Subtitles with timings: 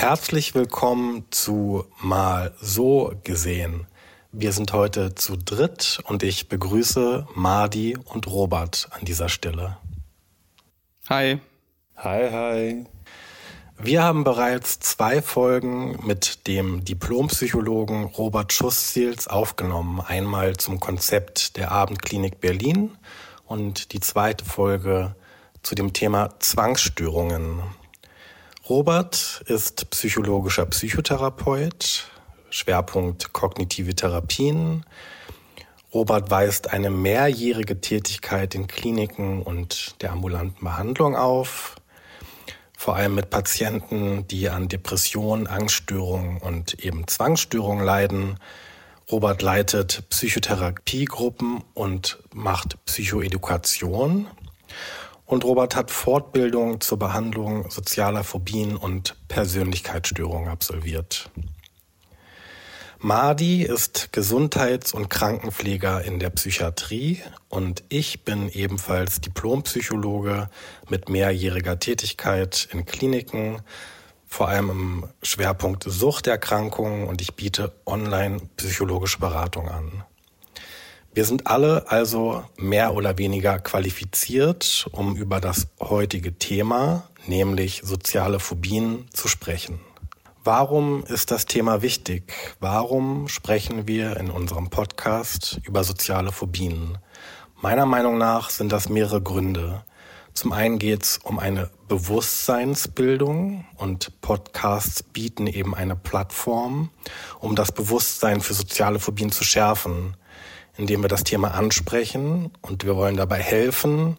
[0.00, 3.86] Herzlich willkommen zu Mal so gesehen.
[4.32, 9.76] Wir sind heute zu dritt und ich begrüße Mardi und Robert an dieser Stelle.
[11.10, 11.38] Hi.
[11.98, 12.86] Hi, hi.
[13.76, 20.00] Wir haben bereits zwei Folgen mit dem Diplompsychologen Robert Schussziels aufgenommen.
[20.00, 22.96] Einmal zum Konzept der Abendklinik Berlin
[23.44, 25.14] und die zweite Folge
[25.62, 27.79] zu dem Thema Zwangsstörungen.
[28.70, 32.06] Robert ist psychologischer Psychotherapeut,
[32.50, 34.86] Schwerpunkt kognitive Therapien.
[35.92, 41.74] Robert weist eine mehrjährige Tätigkeit in Kliniken und der ambulanten Behandlung auf,
[42.78, 48.38] vor allem mit Patienten, die an Depressionen, Angststörungen und eben Zwangsstörungen leiden.
[49.10, 54.28] Robert leitet Psychotherapiegruppen und macht Psychoedukation.
[55.30, 61.30] Und Robert hat Fortbildung zur Behandlung sozialer Phobien und Persönlichkeitsstörungen absolviert.
[62.98, 70.50] Madi ist Gesundheits- und Krankenpfleger in der Psychiatrie und ich bin ebenfalls Diplompsychologe
[70.88, 73.62] mit mehrjähriger Tätigkeit in Kliniken,
[74.26, 80.02] vor allem im Schwerpunkt Suchterkrankungen und ich biete online psychologische Beratung an.
[81.12, 88.38] Wir sind alle also mehr oder weniger qualifiziert, um über das heutige Thema, nämlich soziale
[88.38, 89.80] Phobien, zu sprechen.
[90.44, 92.32] Warum ist das Thema wichtig?
[92.60, 96.98] Warum sprechen wir in unserem Podcast über soziale Phobien?
[97.60, 99.84] Meiner Meinung nach sind das mehrere Gründe.
[100.32, 106.90] Zum einen geht es um eine Bewusstseinsbildung und Podcasts bieten eben eine Plattform,
[107.40, 110.14] um das Bewusstsein für soziale Phobien zu schärfen
[110.80, 114.16] indem wir das Thema ansprechen und wir wollen dabei helfen,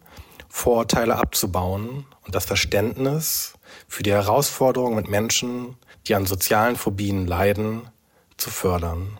[0.48, 3.54] Vorurteile abzubauen und das Verständnis
[3.88, 7.88] für die Herausforderungen mit Menschen, die an sozialen Phobien leiden,
[8.36, 9.18] zu fördern.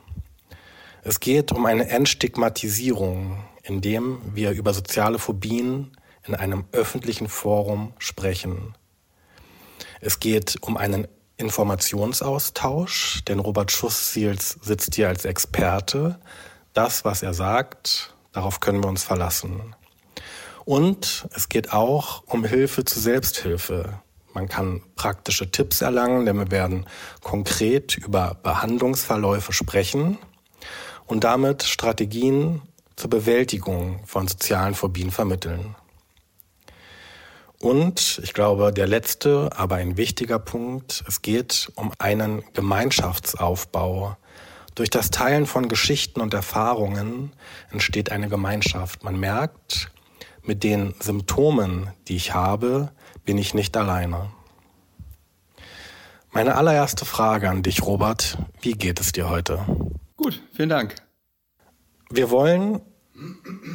[1.03, 8.77] Es geht um eine Entstigmatisierung, indem wir über soziale Phobien in einem öffentlichen Forum sprechen.
[10.00, 11.09] Es geht um einen
[11.39, 16.21] Informationsaustausch, denn Robert Schuss-Ziels sitzt hier als Experte
[16.72, 19.75] das, was er sagt, darauf können wir uns verlassen.
[20.65, 24.00] Und es geht auch um Hilfe zur Selbsthilfe.
[24.33, 26.87] Man kann praktische Tipps erlangen, denn wir werden
[27.22, 30.19] konkret über Behandlungsverläufe sprechen
[31.06, 32.62] und damit Strategien
[32.97, 35.75] zur Bewältigung von sozialen Phobien vermitteln.
[37.59, 44.16] Und ich glaube, der letzte, aber ein wichtiger Punkt, es geht um einen Gemeinschaftsaufbau
[44.75, 47.33] durch das Teilen von Geschichten und Erfahrungen
[47.71, 49.05] entsteht eine Gemeinschaft.
[49.05, 49.91] Man merkt,
[50.44, 52.91] mit den Symptomen, die ich habe,
[53.25, 54.31] bin ich nicht alleine.
[56.33, 59.65] Meine allererste Frage an dich, Robert, wie geht es dir heute?
[60.16, 60.97] Gut, vielen Dank.
[62.10, 62.81] Wir wollen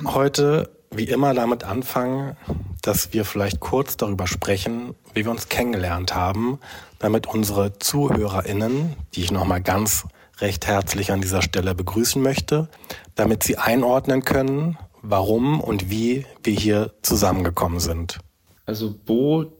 [0.05, 2.35] heute wie immer damit anfangen,
[2.81, 6.59] dass wir vielleicht kurz darüber sprechen, wie wir uns kennengelernt haben,
[6.99, 10.05] damit unsere ZuhörerInnen, die ich nochmal ganz
[10.39, 12.69] recht herzlich an dieser Stelle begrüßen möchte,
[13.15, 18.19] damit Sie einordnen können, warum und wie wir hier zusammengekommen sind.
[18.65, 19.53] Also Bo,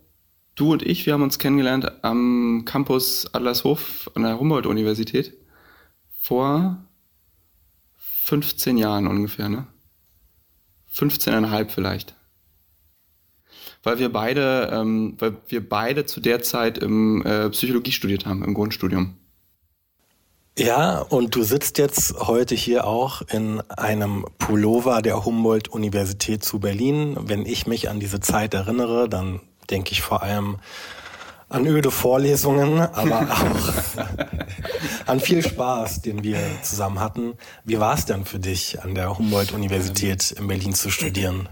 [0.56, 5.34] du und ich, wir haben uns kennengelernt am Campus Adlershof an der Humboldt-Universität
[6.20, 6.86] vor
[7.96, 9.68] 15 Jahren ungefähr, ne?
[10.94, 12.16] 15,5 vielleicht.
[13.84, 18.44] Weil wir beide, ähm, weil wir beide zu der Zeit im äh, Psychologie studiert haben,
[18.44, 19.16] im Grundstudium.
[20.58, 27.16] Ja, und du sitzt jetzt heute hier auch in einem Pullover der Humboldt-Universität zu Berlin.
[27.22, 30.58] Wenn ich mich an diese Zeit erinnere, dann denke ich vor allem
[31.48, 37.34] an öde Vorlesungen, aber auch an viel Spaß, den wir zusammen hatten.
[37.64, 41.50] Wie war es denn für dich, an der Humboldt-Universität in Berlin zu studieren?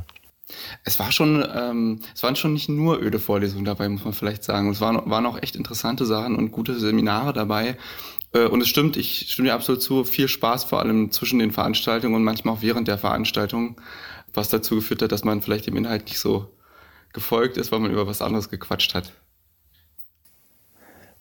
[0.84, 4.44] Es war schon, ähm, es waren schon nicht nur öde Vorlesungen dabei, muss man vielleicht
[4.44, 4.72] sagen.
[4.72, 7.78] Es waren, waren auch echt interessante Sachen und gute Seminare dabei.
[8.36, 11.52] Äh, und es stimmt, ich stimme dir absolut zu, viel Spaß vor allem zwischen den
[11.52, 13.82] Veranstaltungen und manchmal auch während der Veranstaltung,
[14.34, 16.52] was dazu geführt hat, dass man vielleicht dem Inhalt nicht so
[17.14, 19.14] gefolgt ist, weil man über was anderes gequatscht hat.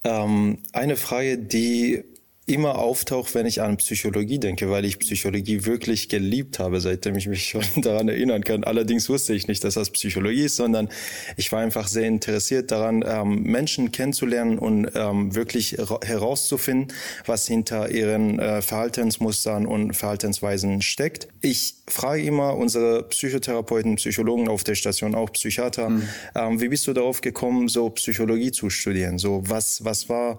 [0.02, 2.04] Ähm, eine Frage, die
[2.46, 7.26] immer auftaucht, wenn ich an Psychologie denke, weil ich Psychologie wirklich geliebt habe, seitdem ich
[7.26, 8.64] mich schon daran erinnern kann.
[8.64, 10.90] Allerdings wusste ich nicht, dass das Psychologie ist, sondern
[11.36, 16.92] ich war einfach sehr interessiert daran, ähm, Menschen kennenzulernen und ähm, wirklich herauszufinden,
[17.24, 21.28] was hinter ihren äh, Verhaltensmustern und Verhaltensweisen steckt.
[21.40, 26.08] Ich frage immer unsere Psychotherapeuten, Psychologen auf der Station, auch Psychiater, mhm.
[26.34, 29.18] ähm, wie bist du darauf gekommen, so Psychologie zu studieren?
[29.18, 30.38] So was, was war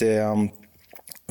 [0.00, 0.50] der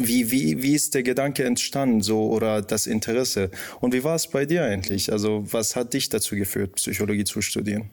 [0.07, 3.51] wie, wie, wie ist der Gedanke entstanden, so oder das Interesse?
[3.81, 5.11] Und wie war es bei dir eigentlich?
[5.11, 7.89] Also, was hat dich dazu geführt, Psychologie zu studieren?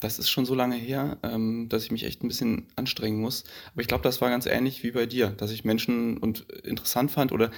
[0.00, 3.44] Das ist schon so lange her, ähm, dass ich mich echt ein bisschen anstrengen muss.
[3.72, 7.10] Aber ich glaube, das war ganz ähnlich wie bei dir, dass ich Menschen und interessant
[7.12, 7.50] fand oder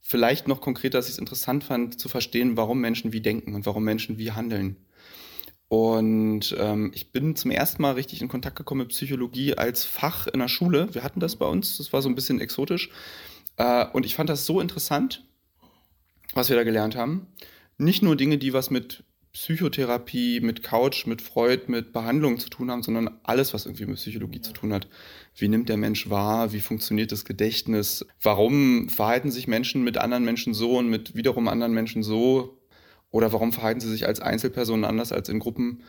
[0.00, 3.66] vielleicht noch konkreter, dass ich es interessant fand, zu verstehen, warum Menschen wie denken und
[3.66, 4.76] warum Menschen wie handeln.
[5.68, 10.26] Und ähm, ich bin zum ersten Mal richtig in Kontakt gekommen mit Psychologie als Fach
[10.26, 10.94] in der Schule.
[10.94, 12.90] Wir hatten das bei uns, das war so ein bisschen exotisch.
[13.58, 15.24] Äh, und ich fand das so interessant,
[16.34, 17.26] was wir da gelernt haben.
[17.76, 22.70] Nicht nur Dinge, die was mit Psychotherapie, mit Couch, mit Freud, mit Behandlung zu tun
[22.70, 24.88] haben, sondern alles, was irgendwie mit Psychologie zu tun hat.
[25.36, 26.52] Wie nimmt der Mensch wahr?
[26.52, 28.06] Wie funktioniert das Gedächtnis?
[28.20, 32.58] Warum verhalten sich Menschen mit anderen Menschen so und mit wiederum anderen Menschen so?
[33.10, 35.82] Oder warum verhalten sie sich als Einzelpersonen anders als in Gruppen?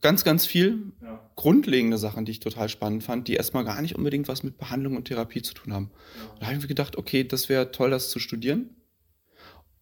[0.00, 1.20] Ganz, ganz viel ja.
[1.36, 4.96] grundlegende Sachen, die ich total spannend fand, die erstmal gar nicht unbedingt was mit Behandlung
[4.96, 5.90] und Therapie zu tun haben.
[6.16, 6.34] Ja.
[6.40, 8.70] Da habe ich mir gedacht, okay, das wäre toll, das zu studieren.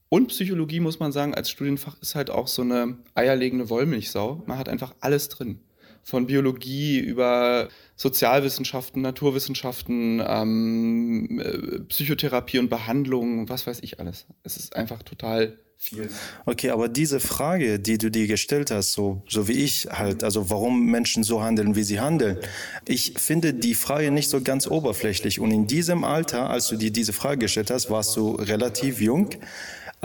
[0.08, 4.44] Und Psychologie, muss man sagen, als Studienfach ist halt auch so eine eierlegende Wollmilchsau.
[4.46, 5.60] Man hat einfach alles drin.
[6.04, 14.26] Von Biologie über Sozialwissenschaften, Naturwissenschaften, ähm, äh, Psychotherapie und Behandlung, was weiß ich alles.
[14.44, 16.08] Es ist einfach total viel.
[16.44, 20.50] Okay, aber diese Frage, die du dir gestellt hast, so, so wie ich halt, also
[20.50, 22.38] warum Menschen so handeln, wie sie handeln,
[22.86, 25.40] ich finde die Frage nicht so ganz oberflächlich.
[25.40, 29.30] Und in diesem Alter, als du dir diese Frage gestellt hast, warst du relativ jung.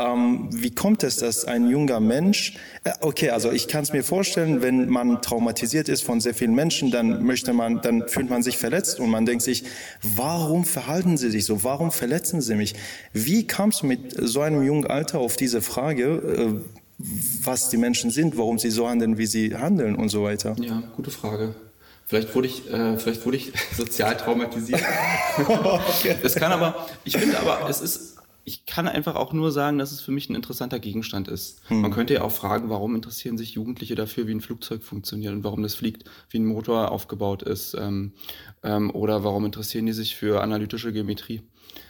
[0.01, 4.03] Ähm, wie kommt es, dass ein junger Mensch, äh, okay, also ich kann es mir
[4.03, 8.43] vorstellen, wenn man traumatisiert ist von sehr vielen Menschen, dann möchte man, dann fühlt man
[8.43, 9.63] sich verletzt und man denkt sich,
[10.01, 11.63] warum verhalten sie sich so?
[11.63, 12.73] Warum verletzen sie mich?
[13.13, 16.03] Wie kamst du mit so einem jungen Alter auf diese Frage?
[16.03, 16.81] Äh,
[17.43, 20.55] was die Menschen sind, warum sie so handeln, wie sie handeln und so weiter.
[20.59, 21.55] Ja, gute Frage.
[22.05, 24.81] Vielleicht wurde ich, äh, vielleicht wurde ich sozial traumatisiert.
[25.37, 26.15] okay.
[26.23, 28.10] Es kann aber, ich finde aber, es ist
[28.43, 31.61] ich kann einfach auch nur sagen, dass es für mich ein interessanter Gegenstand ist.
[31.69, 31.81] Hm.
[31.81, 35.43] Man könnte ja auch fragen, warum interessieren sich Jugendliche dafür, wie ein Flugzeug funktioniert und
[35.43, 37.75] warum das fliegt, wie ein Motor aufgebaut ist.
[37.75, 38.13] Ähm,
[38.63, 41.41] ähm, oder warum interessieren die sich für analytische Geometrie.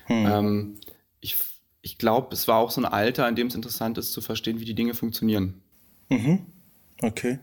[0.06, 0.25] Hm.
[0.25, 0.80] Ähm,
[1.19, 1.38] ich
[1.81, 4.59] ich glaube, es war auch so ein Alter, in dem es interessant ist zu verstehen,
[4.59, 5.62] wie die Dinge funktionieren.
[6.09, 6.45] Mhm.
[7.01, 7.39] Okay.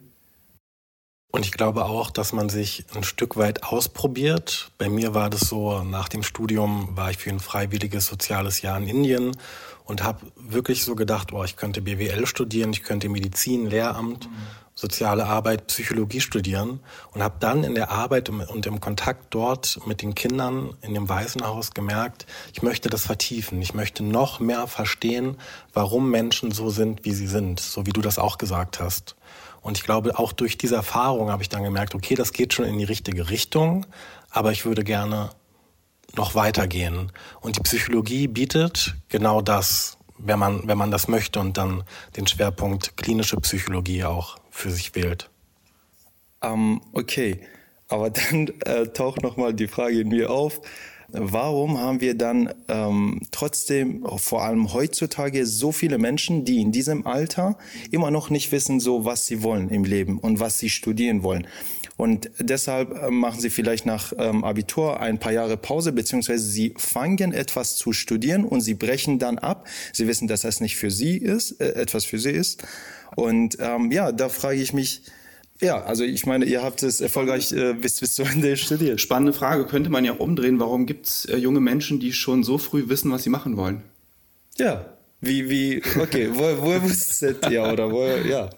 [1.31, 4.71] Und ich glaube auch, dass man sich ein Stück weit ausprobiert.
[4.79, 8.79] Bei mir war das so, nach dem Studium war ich für ein freiwilliges soziales Jahr
[8.79, 9.37] in Indien
[9.85, 14.29] und habe wirklich so gedacht, oh, ich könnte BWL studieren, ich könnte Medizin, Lehramt,
[14.75, 16.81] soziale Arbeit, Psychologie studieren
[17.13, 21.09] und habe dann in der Arbeit und im Kontakt dort mit den Kindern in dem
[21.11, 25.37] Waisenhaus gemerkt, ich möchte das vertiefen, ich möchte noch mehr verstehen,
[25.75, 29.17] warum Menschen so sind, wie sie sind, so wie du das auch gesagt hast.
[29.61, 32.65] Und ich glaube, auch durch diese Erfahrung habe ich dann gemerkt, okay, das geht schon
[32.65, 33.87] in die richtige Richtung,
[34.31, 35.31] aber ich würde gerne
[36.17, 37.13] noch weitergehen.
[37.41, 41.85] Und die Psychologie bietet genau das, wenn man, wenn man das möchte und dann
[42.17, 45.31] den Schwerpunkt klinische Psychologie auch für sich wählt.
[46.41, 47.41] Um, ähm, okay,
[47.89, 50.61] aber dann äh, taucht nochmal die Frage in mir auf.
[51.11, 57.07] Warum haben wir dann ähm, trotzdem, vor allem heutzutage, so viele Menschen, die in diesem
[57.07, 57.57] Alter
[57.91, 61.47] immer noch nicht wissen, so was sie wollen im Leben und was sie studieren wollen?
[61.97, 66.75] Und deshalb äh, machen sie vielleicht nach ähm, Abitur ein paar Jahre Pause, beziehungsweise sie
[66.77, 69.67] fangen etwas zu studieren und sie brechen dann ab.
[69.95, 72.65] Sie wissen, dass das nicht für sie ist, äh, etwas für sie ist.
[73.17, 75.03] Und ähm, ja, da frage ich mich,
[75.61, 79.01] ja, also ich meine, ihr habt es erfolgreich äh, bis, bis zu Ende studiert.
[79.01, 80.61] Spannende Frage, könnte man ja auch umdrehen.
[80.61, 83.83] Warum gibt es äh, junge Menschen, die schon so früh wissen, was sie machen wollen?
[84.57, 84.85] Ja,
[85.21, 88.51] wie, wie, okay, wo, wo wusstet ihr oder wo, ja.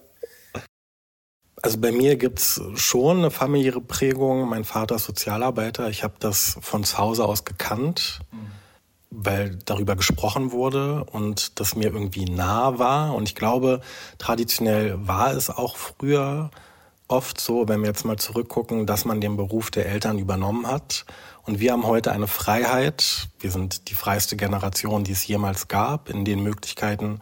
[1.62, 4.48] Also bei mir gibt's schon eine familiäre Prägung.
[4.48, 5.88] Mein Vater ist Sozialarbeiter.
[5.88, 8.46] Ich habe das von zu Hause aus gekannt, mhm.
[9.10, 13.14] weil darüber gesprochen wurde und das mir irgendwie nah war.
[13.14, 13.80] Und ich glaube,
[14.18, 16.50] traditionell war es auch früher
[17.10, 21.04] oft so, wenn wir jetzt mal zurückgucken, dass man den Beruf der Eltern übernommen hat.
[21.44, 23.28] Und wir haben heute eine Freiheit.
[23.38, 27.20] Wir sind die freiste Generation, die es jemals gab, in den Möglichkeiten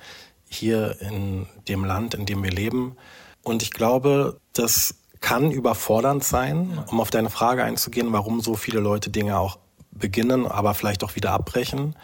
[0.49, 2.97] hier in dem Land, in dem wir leben.
[3.43, 8.81] Und ich glaube, das kann überfordernd sein, um auf deine Frage einzugehen, warum so viele
[8.81, 9.59] Leute Dinge auch
[9.91, 11.97] beginnen, aber vielleicht auch wieder abbrechen.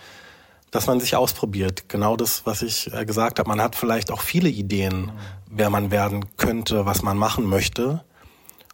[0.74, 1.88] Dass man sich ausprobiert.
[1.88, 3.48] Genau das, was ich äh, gesagt habe.
[3.48, 5.12] Man hat vielleicht auch viele Ideen,
[5.48, 8.02] wer man werden könnte, was man machen möchte.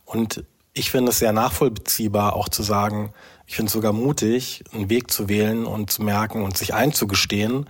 [0.07, 3.13] Und ich finde es sehr nachvollziehbar, auch zu sagen,
[3.47, 7.69] ich finde es sogar mutig, einen Weg zu wählen und zu merken und sich einzugestehen,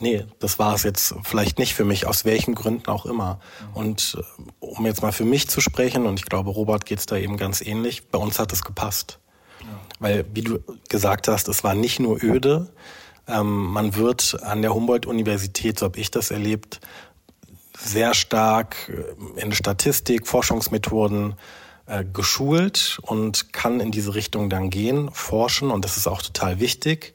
[0.00, 3.38] nee, das war es jetzt vielleicht nicht für mich, aus welchen Gründen auch immer.
[3.74, 7.06] Und äh, um jetzt mal für mich zu sprechen, und ich glaube, Robert geht es
[7.06, 9.20] da eben ganz ähnlich, bei uns hat es gepasst.
[9.60, 9.66] Ja.
[10.00, 10.58] Weil, wie du
[10.88, 12.72] gesagt hast, es war nicht nur öde.
[13.28, 16.80] Ähm, man wird an der Humboldt-Universität, so habe ich das erlebt,
[17.78, 21.34] sehr stark äh, in Statistik, Forschungsmethoden
[21.86, 26.58] äh, geschult und kann in diese Richtung dann gehen, forschen und das ist auch total
[26.58, 27.14] wichtig.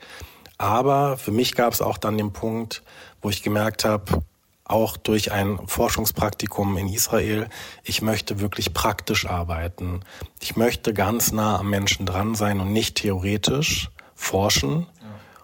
[0.58, 2.84] Aber für mich gab es auch dann den Punkt,
[3.22, 4.24] wo ich gemerkt habe,
[4.66, 7.50] auch durch ein Forschungspraktikum in Israel,
[7.84, 10.02] ich möchte wirklich praktisch arbeiten.
[10.40, 14.88] Ich möchte ganz nah am Menschen dran sein und nicht theoretisch forschen.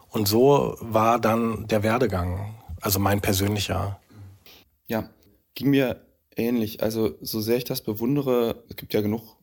[0.09, 3.99] Und so war dann der Werdegang, also mein persönlicher.
[4.87, 5.09] Ja,
[5.55, 6.01] ging mir
[6.35, 6.81] ähnlich.
[6.81, 9.37] Also so sehr ich das bewundere, es gibt ja genug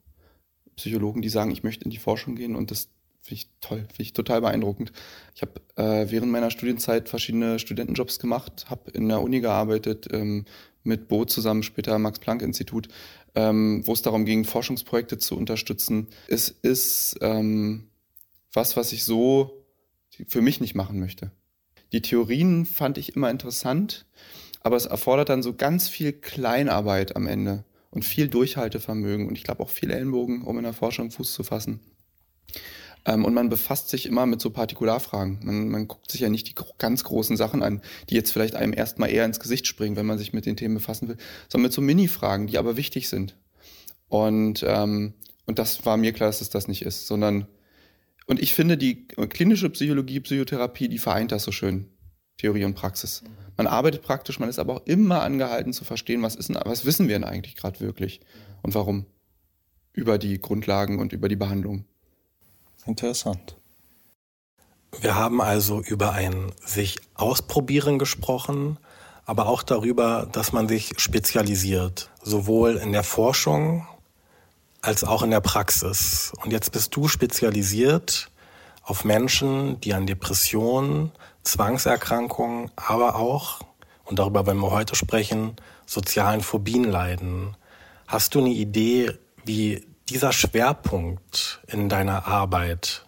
[0.76, 2.88] Psychologen, die sagen, ich möchte in die Forschung gehen und das
[3.26, 4.92] Finde ich toll, finde ich total beeindruckend.
[5.34, 10.44] Ich habe äh, während meiner Studienzeit verschiedene Studentenjobs gemacht, habe in der Uni gearbeitet, ähm,
[10.84, 12.86] mit Bo zusammen, später Max-Planck-Institut,
[13.34, 16.06] ähm, wo es darum ging, Forschungsprojekte zu unterstützen.
[16.28, 17.88] Es ist ähm,
[18.52, 19.55] was, was ich so
[20.28, 21.30] für mich nicht machen möchte.
[21.92, 24.06] Die Theorien fand ich immer interessant,
[24.60, 29.44] aber es erfordert dann so ganz viel Kleinarbeit am Ende und viel Durchhaltevermögen und ich
[29.44, 31.80] glaube auch viel Ellenbogen, um in der Forschung Fuß zu fassen.
[33.06, 35.38] Ähm, und man befasst sich immer mit so Partikularfragen.
[35.44, 37.80] Man, man guckt sich ja nicht die ganz großen Sachen an,
[38.10, 40.74] die jetzt vielleicht einem erstmal eher ins Gesicht springen, wenn man sich mit den Themen
[40.74, 41.16] befassen will,
[41.48, 43.36] sondern mit so Mini-Fragen, die aber wichtig sind.
[44.08, 45.14] Und, ähm,
[45.46, 47.46] und das war mir klar, dass es das nicht ist, sondern
[48.26, 51.88] und ich finde, die klinische Psychologie, Psychotherapie, die vereint das so schön,
[52.38, 53.22] Theorie und Praxis.
[53.56, 57.08] Man arbeitet praktisch, man ist aber auch immer angehalten zu verstehen, was, ist, was wissen
[57.08, 58.20] wir denn eigentlich gerade wirklich
[58.62, 59.06] und warum
[59.92, 61.84] über die Grundlagen und über die Behandlung.
[62.84, 63.56] Interessant.
[65.00, 68.78] Wir haben also über ein sich ausprobieren gesprochen,
[69.24, 73.86] aber auch darüber, dass man sich spezialisiert, sowohl in der Forschung
[74.82, 76.32] als auch in der Praxis.
[76.42, 78.30] Und jetzt bist du spezialisiert
[78.82, 83.60] auf Menschen, die an Depressionen, Zwangserkrankungen, aber auch,
[84.04, 85.56] und darüber werden wir heute sprechen,
[85.86, 87.56] sozialen Phobien leiden.
[88.06, 89.12] Hast du eine Idee,
[89.44, 93.04] wie dieser Schwerpunkt in deiner Arbeit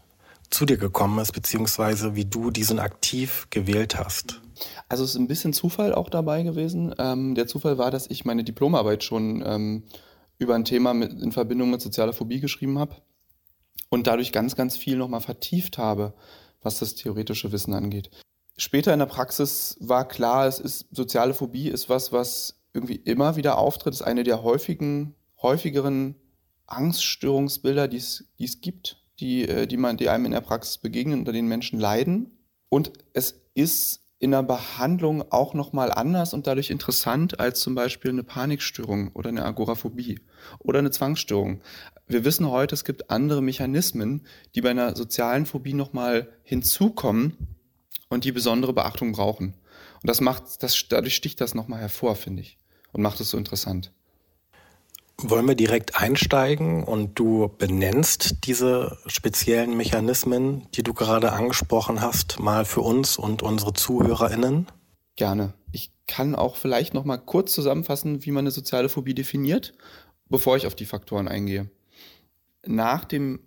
[0.50, 4.40] zu dir gekommen ist, beziehungsweise wie du diesen aktiv gewählt hast?
[4.88, 6.94] Also es ist ein bisschen Zufall auch dabei gewesen.
[6.98, 9.82] Ähm, der Zufall war, dass ich meine Diplomarbeit schon ähm,
[10.38, 12.96] über ein Thema mit, in Verbindung mit sozialer Phobie geschrieben habe
[13.88, 16.14] und dadurch ganz, ganz viel nochmal vertieft habe,
[16.62, 18.10] was das theoretische Wissen angeht.
[18.56, 23.36] Später in der Praxis war klar, es ist soziale Phobie ist was, was irgendwie immer
[23.36, 26.16] wieder auftritt, ist eine der häufigen, häufigeren
[26.66, 30.78] Angststörungsbilder, die es, die es gibt, die, äh, die, man, die einem in der Praxis
[30.78, 32.38] begegnen, unter denen Menschen leiden.
[32.68, 38.10] Und es ist in der Behandlung auch nochmal anders und dadurch interessant als zum Beispiel
[38.10, 40.20] eine Panikstörung oder eine Agoraphobie
[40.58, 41.60] oder eine Zwangsstörung.
[42.08, 47.36] Wir wissen heute, es gibt andere Mechanismen, die bei einer sozialen Phobie nochmal hinzukommen
[48.08, 49.54] und die besondere Beachtung brauchen.
[50.02, 52.58] Und das macht, das, dadurch sticht das nochmal hervor, finde ich,
[52.92, 53.92] und macht es so interessant.
[55.20, 62.38] Wollen wir direkt einsteigen und du benennst diese speziellen Mechanismen, die du gerade angesprochen hast,
[62.38, 64.68] mal für uns und unsere ZuhörerInnen?
[65.16, 65.54] Gerne.
[65.72, 69.74] Ich kann auch vielleicht noch mal kurz zusammenfassen, wie man eine soziale Phobie definiert,
[70.28, 71.68] bevor ich auf die Faktoren eingehe.
[72.64, 73.40] Nach dem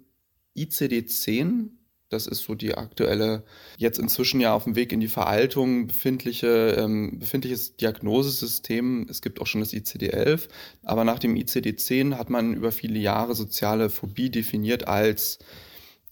[0.58, 1.70] ICD-10
[2.12, 3.44] das ist so die aktuelle,
[3.78, 9.08] jetzt inzwischen ja auf dem Weg in die Veraltung befindliche, ähm, befindliches Diagnosesystem.
[9.10, 10.50] Es gibt auch schon das ICD-11,
[10.84, 15.40] aber nach dem ICD-10 hat man über viele Jahre soziale Phobie definiert als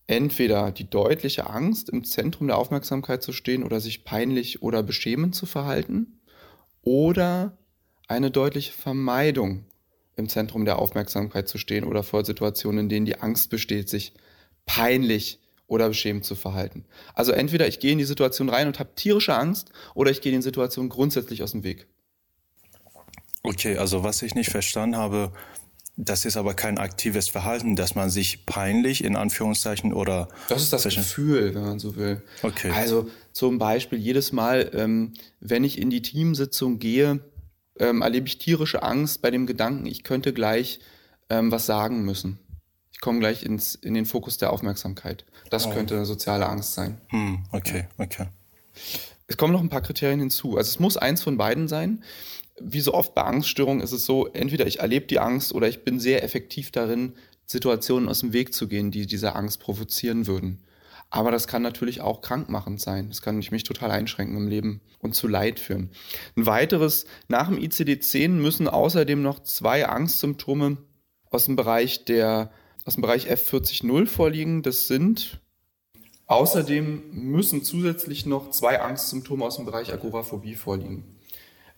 [0.08, 5.36] entweder die deutliche Angst, im Zentrum der Aufmerksamkeit zu stehen oder sich peinlich oder beschämend
[5.36, 6.20] zu verhalten
[6.82, 7.58] oder
[8.08, 9.66] eine deutliche Vermeidung
[10.16, 14.14] im Zentrum der Aufmerksamkeit zu stehen oder vor Situationen, in denen die Angst besteht, sich
[14.66, 16.84] peinlich oder beschämend zu verhalten.
[17.14, 20.34] Also entweder ich gehe in die Situation rein und habe tierische Angst oder ich gehe
[20.34, 21.88] in die Situation grundsätzlich aus dem Weg.
[23.44, 25.32] Okay, also was ich nicht verstanden habe,
[25.96, 30.30] das ist aber kein aktives Verhalten, dass man sich peinlich in Anführungszeichen oder.
[30.48, 32.22] Das ist das Gefühl, wenn man so will.
[32.42, 32.72] Okay.
[32.72, 37.20] Also zum Beispiel jedes Mal, ähm, wenn ich in die Teamsitzung gehe,
[37.78, 40.80] ähm, erlebe ich tierische Angst bei dem Gedanken, ich könnte gleich
[41.30, 42.40] ähm, was sagen müssen.
[43.00, 45.24] Ich komme gleich ins, in den Fokus der Aufmerksamkeit.
[45.50, 45.70] Das oh.
[45.70, 47.00] könnte soziale Angst sein.
[47.08, 48.26] Hm, okay, okay.
[49.26, 50.58] Es kommen noch ein paar Kriterien hinzu.
[50.58, 52.04] Also es muss eins von beiden sein.
[52.60, 55.86] Wie so oft bei Angststörungen ist es so, entweder ich erlebe die Angst oder ich
[55.86, 57.14] bin sehr effektiv darin,
[57.46, 60.62] Situationen aus dem Weg zu gehen, die diese Angst provozieren würden.
[61.10, 63.08] Aber das kann natürlich auch krankmachend sein.
[63.08, 65.90] Das kann mich total einschränken im Leben und zu Leid führen.
[66.36, 70.80] Ein weiteres, nach dem ICD-10 müssen außerdem noch zwei Angstsymptome
[71.32, 72.52] aus dem Bereich der,
[72.90, 74.64] aus dem Bereich F40.0 vorliegen.
[74.64, 75.40] Das sind
[76.26, 81.04] Außerdem müssen zusätzlich noch zwei Angstsymptome aus dem Bereich Agoraphobie vorliegen.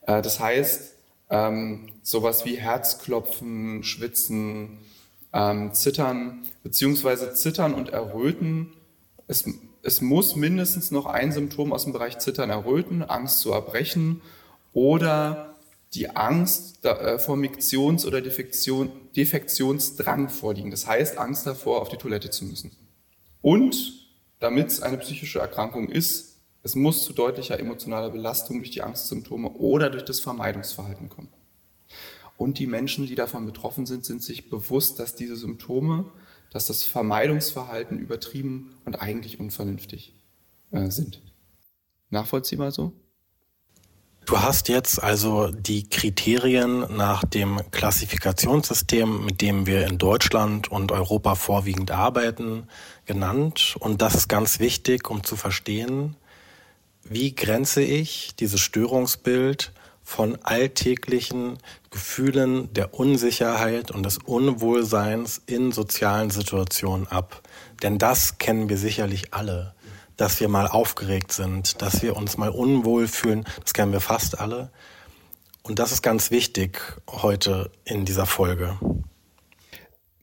[0.08, 0.94] Äh, das heißt,
[1.30, 4.77] ähm, sowas wie Herzklopfen, Schwitzen,
[5.34, 8.72] ähm, Zittern, beziehungsweise Zittern und Erröten.
[9.27, 9.46] Es,
[9.84, 14.22] es muss mindestens noch ein Symptom aus dem Bereich Zittern, Erröten, Angst zu erbrechen
[14.72, 15.50] oder
[15.93, 20.71] die Angst äh, vor Miktions- oder Defektion, Defektionsdrang vorliegen.
[20.71, 22.71] Das heißt, Angst davor, auf die Toilette zu müssen.
[23.41, 24.07] Und
[24.39, 29.50] damit es eine psychische Erkrankung ist, es muss zu deutlicher emotionaler Belastung durch die Angstsymptome
[29.50, 31.29] oder durch das Vermeidungsverhalten kommen.
[32.38, 36.12] Und die Menschen, die davon betroffen sind, sind sich bewusst, dass diese Symptome,
[36.51, 40.13] dass das Vermeidungsverhalten übertrieben und eigentlich unvernünftig
[40.71, 41.21] äh, sind.
[42.10, 42.93] Nachvollziehbar so?
[44.25, 50.92] Du hast jetzt also die Kriterien nach dem Klassifikationssystem, mit dem wir in Deutschland und
[50.92, 52.68] Europa vorwiegend arbeiten,
[53.06, 53.75] genannt.
[53.80, 56.16] Und das ist ganz wichtig, um zu verstehen,
[57.04, 59.74] wie grenze ich dieses Störungsbild
[60.04, 61.58] von alltäglichen
[61.90, 67.42] Gefühlen der Unsicherheit und des Unwohlseins in sozialen Situationen ab.
[67.82, 69.74] Denn das kennen wir sicherlich alle
[70.22, 73.44] dass wir mal aufgeregt sind, dass wir uns mal unwohl fühlen.
[73.63, 74.70] Das kennen wir fast alle.
[75.63, 78.78] Und das ist ganz wichtig heute in dieser Folge.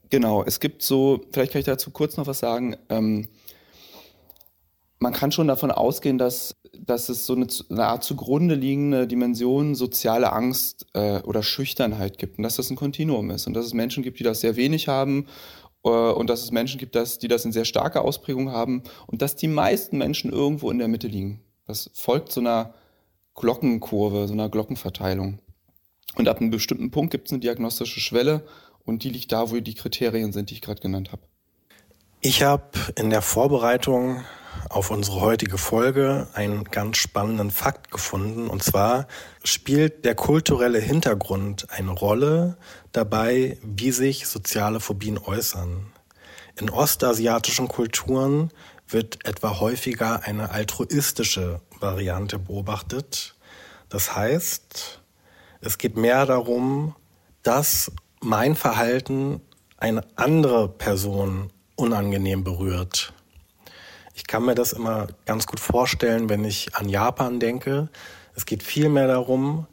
[0.08, 2.76] Genau, es gibt so, vielleicht kann ich dazu kurz noch was sagen.
[2.88, 3.26] Ähm,
[5.00, 9.74] man kann schon davon ausgehen, dass, dass es so eine, eine Art zugrunde liegende Dimension
[9.74, 13.74] soziale Angst äh, oder Schüchternheit gibt und dass das ein Kontinuum ist und dass es
[13.74, 15.26] Menschen gibt, die das sehr wenig haben
[15.82, 19.36] und dass es Menschen gibt, dass, die das in sehr starker Ausprägung haben und dass
[19.36, 21.40] die meisten Menschen irgendwo in der Mitte liegen.
[21.66, 22.74] Das folgt so einer
[23.34, 25.38] Glockenkurve, so einer Glockenverteilung.
[26.16, 28.44] Und ab einem bestimmten Punkt gibt es eine diagnostische Schwelle
[28.84, 31.22] und die liegt da, wo die Kriterien sind, die ich gerade genannt habe.
[32.20, 32.64] Ich habe
[32.96, 34.24] in der Vorbereitung
[34.68, 38.48] auf unsere heutige Folge einen ganz spannenden Fakt gefunden.
[38.48, 39.06] Und zwar
[39.44, 42.56] spielt der kulturelle Hintergrund eine Rolle
[42.92, 45.86] dabei, wie sich soziale Phobien äußern.
[46.56, 48.50] In ostasiatischen Kulturen
[48.88, 53.36] wird etwa häufiger eine altruistische Variante beobachtet.
[53.88, 55.00] Das heißt,
[55.60, 56.94] es geht mehr darum,
[57.42, 59.40] dass mein Verhalten
[59.76, 63.12] eine andere Person unangenehm berührt.
[64.18, 67.88] Ich kann mir das immer ganz gut vorstellen, wenn ich an Japan denke.
[68.34, 69.68] Es geht vielmehr darum,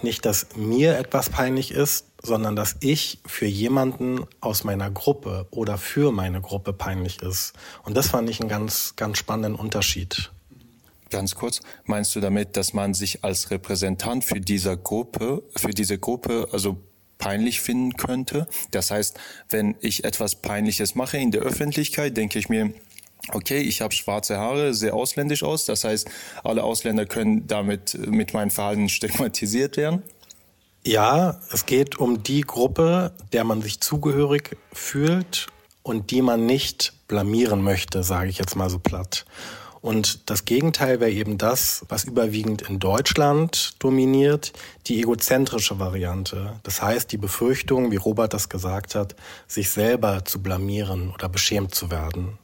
[0.00, 5.76] nicht, dass mir etwas peinlich ist, sondern dass ich für jemanden aus meiner Gruppe oder
[5.76, 7.52] für meine Gruppe peinlich ist.
[7.82, 10.32] Und das fand ich einen ganz, ganz spannenden Unterschied.
[11.10, 15.98] Ganz kurz, meinst du damit, dass man sich als Repräsentant für diese Gruppe, für diese
[15.98, 16.78] Gruppe, also
[17.18, 18.48] peinlich finden könnte?
[18.70, 19.18] Das heißt,
[19.50, 22.72] wenn ich etwas Peinliches mache in der Öffentlichkeit, denke ich mir,
[23.32, 25.64] okay, ich habe schwarze Haare, sehe ausländisch aus.
[25.64, 26.08] Das heißt,
[26.42, 30.02] alle Ausländer können damit mit meinem Verhalten stigmatisiert werden.
[30.86, 35.46] Ja, es geht um die Gruppe, der man sich zugehörig fühlt
[35.82, 39.24] und die man nicht blamieren möchte, sage ich jetzt mal so platt.
[39.80, 44.54] Und das Gegenteil wäre eben das, was überwiegend in Deutschland dominiert,
[44.86, 46.58] die egozentrische Variante.
[46.62, 49.14] Das heißt, die Befürchtung, wie Robert das gesagt hat,
[49.46, 52.38] sich selber zu blamieren oder beschämt zu werden.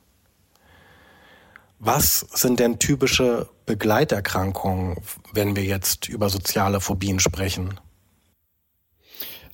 [1.82, 4.98] Was sind denn typische Begleiterkrankungen,
[5.32, 7.80] wenn wir jetzt über soziale Phobien sprechen?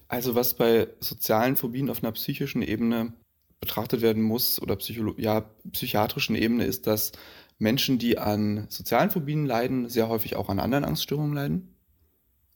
[0.09, 3.13] Also was bei sozialen Phobien auf einer psychischen Ebene
[3.61, 7.13] betrachtet werden muss oder Psycholo ja, psychiatrischen Ebene ist, dass
[7.59, 11.77] Menschen, die an sozialen Phobien leiden, sehr häufig auch an anderen Angststörungen leiden,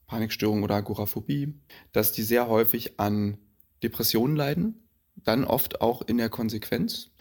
[0.09, 1.55] Panikstörungen oder Agoraphobie,
[1.93, 3.39] dass die sehr häufig an
[3.85, 7.13] Depressionen leiden, dann oft auch in der Konsequenz,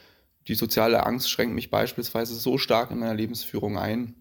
[0.48, 4.16] die soziale Angst schränkt mich beispielsweise so stark in meiner Lebensführung ein,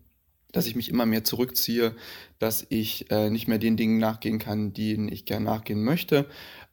[0.53, 1.95] dass ich mich immer mehr zurückziehe,
[2.39, 6.27] dass ich äh, nicht mehr den Dingen nachgehen kann, denen ich gern nachgehen möchte,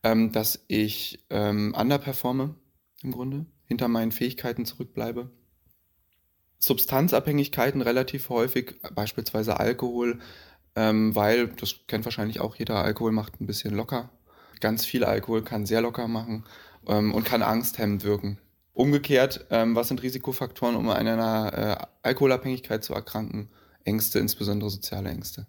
[0.03, 2.55] ähm, dass ich ähm, underperforme
[3.03, 5.31] im Grunde, hinter meinen Fähigkeiten zurückbleibe.
[6.59, 10.19] Substanzabhängigkeiten relativ häufig, beispielsweise Alkohol,
[10.75, 14.09] ähm, weil, das kennt wahrscheinlich auch jeder, Alkohol macht ein bisschen locker.
[14.61, 16.45] Ganz viel Alkohol kann sehr locker machen
[16.87, 18.39] ähm, und kann angsthemmend wirken.
[18.75, 23.49] Umgekehrt, ähm, was sind Risikofaktoren, um an einer äh, Alkoholabhängigkeit zu erkranken?
[23.83, 25.47] Ängste, insbesondere soziale Ängste.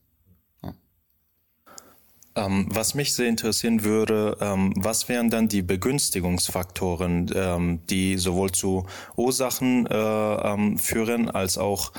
[2.37, 8.53] Ähm, was mich sehr interessieren würde, ähm, was wären dann die Begünstigungsfaktoren, ähm, die sowohl
[8.53, 8.87] zu
[9.17, 11.93] Ursachen äh, ähm, führen als auch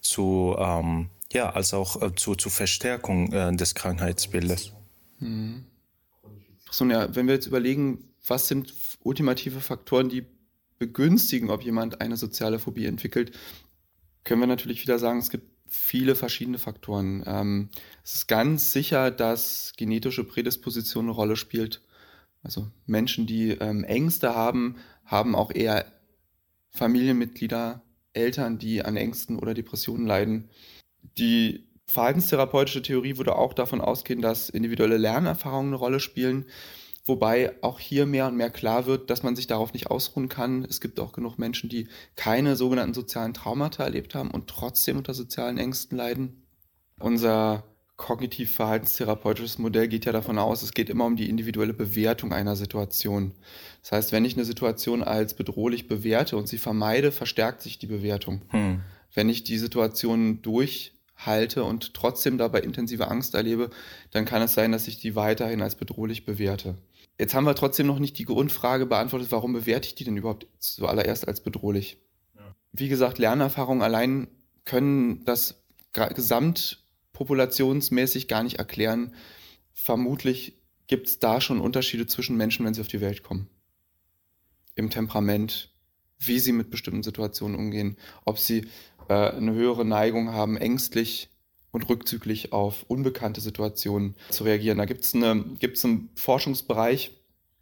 [0.00, 4.72] zu ähm, ja als auch äh, zu, zu Verstärkung äh, des Krankheitsbildes.
[5.18, 5.66] Mhm.
[6.70, 10.24] So, ja, wenn wir jetzt überlegen, was sind ultimative Faktoren, die
[10.78, 13.32] begünstigen, ob jemand eine soziale Phobie entwickelt,
[14.24, 17.22] können wir natürlich wieder sagen, es gibt viele verschiedene Faktoren.
[17.26, 17.70] Ähm,
[18.04, 21.82] es ist ganz sicher, dass genetische Prädisposition eine Rolle spielt.
[22.42, 25.86] Also Menschen, die ähm, Ängste haben, haben auch eher
[26.70, 27.82] Familienmitglieder,
[28.12, 30.50] Eltern, die an Ängsten oder Depressionen leiden.
[31.18, 36.46] Die verhaltenstherapeutische Theorie würde auch davon ausgehen, dass individuelle Lernerfahrungen eine Rolle spielen.
[37.04, 40.64] Wobei auch hier mehr und mehr klar wird, dass man sich darauf nicht ausruhen kann.
[40.64, 45.12] Es gibt auch genug Menschen, die keine sogenannten sozialen Traumata erlebt haben und trotzdem unter
[45.12, 46.46] sozialen Ängsten leiden.
[47.00, 47.64] Unser
[47.96, 53.32] kognitiv-verhaltenstherapeutisches Modell geht ja davon aus, es geht immer um die individuelle Bewertung einer Situation.
[53.82, 57.86] Das heißt, wenn ich eine Situation als bedrohlich bewerte und sie vermeide, verstärkt sich die
[57.86, 58.42] Bewertung.
[58.48, 58.80] Hm.
[59.14, 63.70] Wenn ich die Situation durchhalte und trotzdem dabei intensive Angst erlebe,
[64.10, 66.76] dann kann es sein, dass ich die weiterhin als bedrohlich bewerte.
[67.22, 70.48] Jetzt haben wir trotzdem noch nicht die Grundfrage beantwortet, warum bewerte ich die denn überhaupt
[70.58, 71.98] zuallererst als bedrohlich?
[72.34, 72.56] Ja.
[72.72, 74.26] Wie gesagt, Lernerfahrungen allein
[74.64, 79.14] können das gesamtpopulationsmäßig gar nicht erklären.
[79.72, 80.58] Vermutlich
[80.88, 83.48] gibt es da schon Unterschiede zwischen Menschen, wenn sie auf die Welt kommen.
[84.74, 85.72] Im Temperament,
[86.18, 88.66] wie sie mit bestimmten Situationen umgehen, ob sie
[89.08, 91.30] äh, eine höhere Neigung haben, ängstlich
[91.72, 94.78] und rückzüglich auf unbekannte Situationen zu reagieren.
[94.78, 97.10] Da gibt es eine, gibt's einen Forschungsbereich,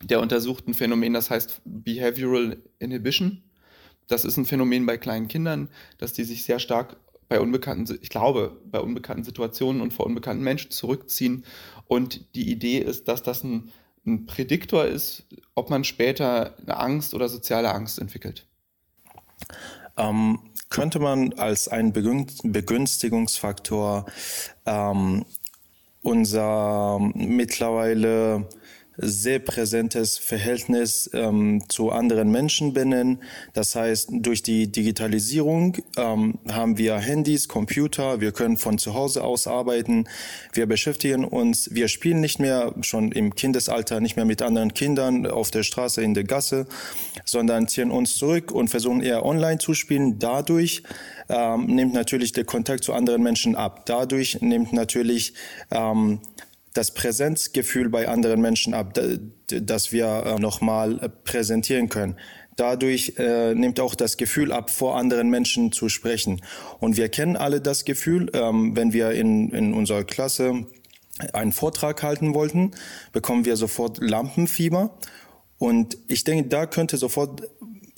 [0.02, 3.42] der untersucht ein Phänomen, das heißt Behavioral Inhibition.
[4.08, 5.68] Das ist ein Phänomen bei kleinen Kindern,
[5.98, 6.96] dass die sich sehr stark
[7.28, 11.44] bei unbekannten, ich glaube, bei unbekannten Situationen und vor unbekannten Menschen zurückziehen.
[11.86, 13.70] Und die Idee ist, dass das ein,
[14.04, 18.46] ein Prädiktor ist, ob man später eine Angst oder soziale Angst entwickelt.
[19.96, 20.40] Ähm,
[20.70, 24.06] könnte man als einen Begünstigungsfaktor
[24.66, 25.24] ähm,
[26.02, 28.48] unser mittlerweile
[29.02, 33.22] sehr präsentes Verhältnis ähm, zu anderen Menschen benennen.
[33.54, 39.24] Das heißt, durch die Digitalisierung ähm, haben wir Handys, Computer, wir können von zu Hause
[39.24, 40.04] aus arbeiten,
[40.52, 45.26] wir beschäftigen uns, wir spielen nicht mehr schon im Kindesalter nicht mehr mit anderen Kindern
[45.26, 46.66] auf der Straße, in der Gasse,
[47.24, 50.18] sondern ziehen uns zurück und versuchen eher online zu spielen.
[50.18, 50.82] Dadurch
[51.28, 53.86] ähm, nimmt natürlich der Kontakt zu anderen Menschen ab.
[53.86, 55.34] Dadurch nimmt natürlich
[55.70, 56.20] ähm,
[56.72, 58.98] das Präsenzgefühl bei anderen Menschen ab,
[59.48, 62.16] das wir äh, nochmal äh, präsentieren können.
[62.56, 66.42] Dadurch äh, nimmt auch das Gefühl ab, vor anderen Menschen zu sprechen.
[66.78, 70.66] Und wir kennen alle das Gefühl, ähm, wenn wir in, in unserer Klasse
[71.32, 72.72] einen Vortrag halten wollten,
[73.12, 74.96] bekommen wir sofort Lampenfieber.
[75.58, 77.42] Und ich denke, da könnte sofort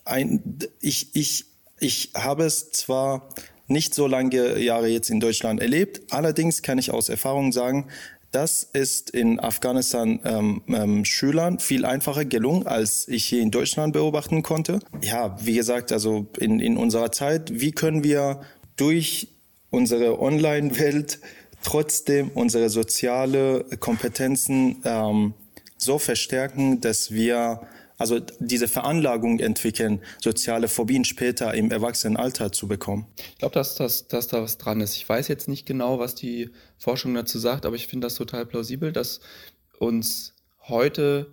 [0.04, 1.46] ein, ich, ich,
[1.78, 3.28] ich habe es zwar
[3.66, 7.88] nicht so lange Jahre jetzt in Deutschland erlebt, allerdings kann ich aus Erfahrung sagen,
[8.32, 13.92] das ist in Afghanistan ähm, ähm, Schülern viel einfacher gelungen, als ich hier in Deutschland
[13.92, 14.80] beobachten konnte.
[15.02, 18.40] Ja, wie gesagt, also in, in unserer Zeit, wie können wir
[18.76, 19.28] durch
[19.70, 21.20] unsere Online-Welt
[21.62, 25.34] trotzdem unsere soziale Kompetenzen ähm,
[25.76, 27.60] so verstärken, dass wir
[28.02, 33.06] also diese Veranlagung entwickeln, soziale Phobien später im Erwachsenenalter zu bekommen.
[33.16, 34.96] Ich glaube, dass, dass, dass da was dran ist.
[34.96, 38.44] Ich weiß jetzt nicht genau, was die Forschung dazu sagt, aber ich finde das total
[38.44, 39.20] plausibel, dass
[39.78, 40.34] uns
[40.66, 41.32] heute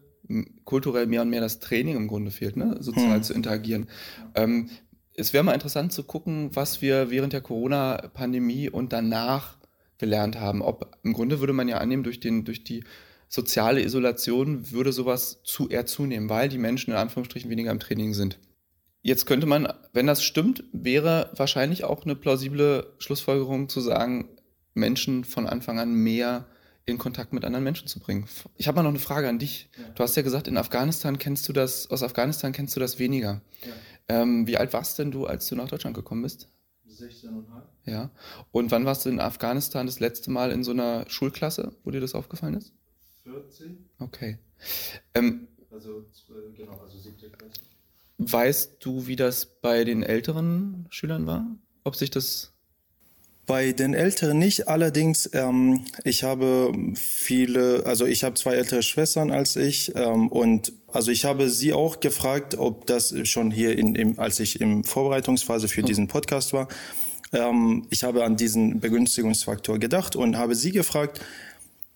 [0.64, 2.78] kulturell mehr und mehr das Training im Grunde fehlt, ne?
[2.80, 3.24] sozial hm.
[3.24, 3.88] zu interagieren.
[4.36, 4.70] Ähm,
[5.16, 9.58] es wäre mal interessant zu gucken, was wir während der Corona-Pandemie und danach
[9.98, 10.62] gelernt haben.
[10.62, 12.84] Ob im Grunde würde man ja annehmen, durch, den, durch die
[13.30, 18.14] soziale Isolation würde sowas zu eher zunehmen, weil die Menschen in Anführungsstrichen weniger im Training
[18.14, 18.40] sind.
[19.02, 24.30] Jetzt könnte man, wenn das stimmt, wäre wahrscheinlich auch eine plausible Schlussfolgerung zu sagen,
[24.74, 26.48] Menschen von Anfang an mehr
[26.86, 28.28] in Kontakt mit anderen Menschen zu bringen.
[28.56, 29.70] Ich habe mal noch eine Frage an dich.
[29.78, 29.90] Ja.
[29.94, 33.42] Du hast ja gesagt, in Afghanistan kennst du das, aus Afghanistan kennst du das weniger.
[33.62, 34.22] Ja.
[34.22, 36.50] Ähm, wie alt warst denn du, als du nach Deutschland gekommen bist?
[36.90, 37.44] 16,5.
[37.86, 38.10] Ja.
[38.52, 42.02] Und wann warst du in Afghanistan das letzte Mal in so einer Schulklasse, wo dir
[42.02, 42.74] das aufgefallen ist?
[43.32, 43.78] 14.
[44.00, 44.38] Okay.
[45.14, 46.06] Ähm, also,
[46.56, 47.62] genau, also siebte Klasse.
[48.18, 51.46] Weißt du, wie das bei den älteren Schülern war?
[51.84, 52.52] Ob sich das
[53.46, 59.32] bei den Älteren nicht, allerdings, ähm, ich habe viele, also ich habe zwei ältere Schwestern
[59.32, 63.96] als ich ähm, und also ich habe sie auch gefragt, ob das schon hier in,
[63.96, 66.68] im, als ich im Vorbereitungsphase für diesen Podcast war,
[67.32, 71.22] ähm, ich habe an diesen Begünstigungsfaktor gedacht und habe sie gefragt,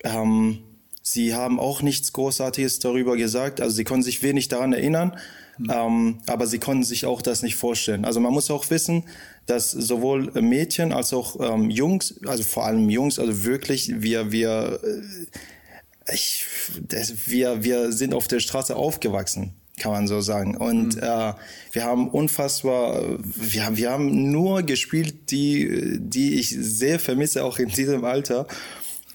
[0.04, 0.64] ähm,
[1.04, 5.18] sie haben auch nichts Großartiges darüber gesagt, also sie konnten sich wenig daran erinnern,
[5.58, 5.70] mhm.
[5.70, 8.06] ähm, aber sie konnten sich auch das nicht vorstellen.
[8.06, 9.04] Also man muss auch wissen,
[9.46, 14.80] dass sowohl Mädchen als auch ähm, Jungs, also vor allem Jungs, also wirklich wir wir
[14.82, 16.46] äh, ich,
[16.82, 20.56] das, wir wir sind auf der Straße aufgewachsen kann man so sagen.
[20.56, 21.04] Und mhm.
[21.04, 21.34] äh,
[21.72, 27.58] wir haben unfassbar, wir haben, wir haben nur gespielt, die, die ich sehr vermisse, auch
[27.58, 28.48] in diesem Alter.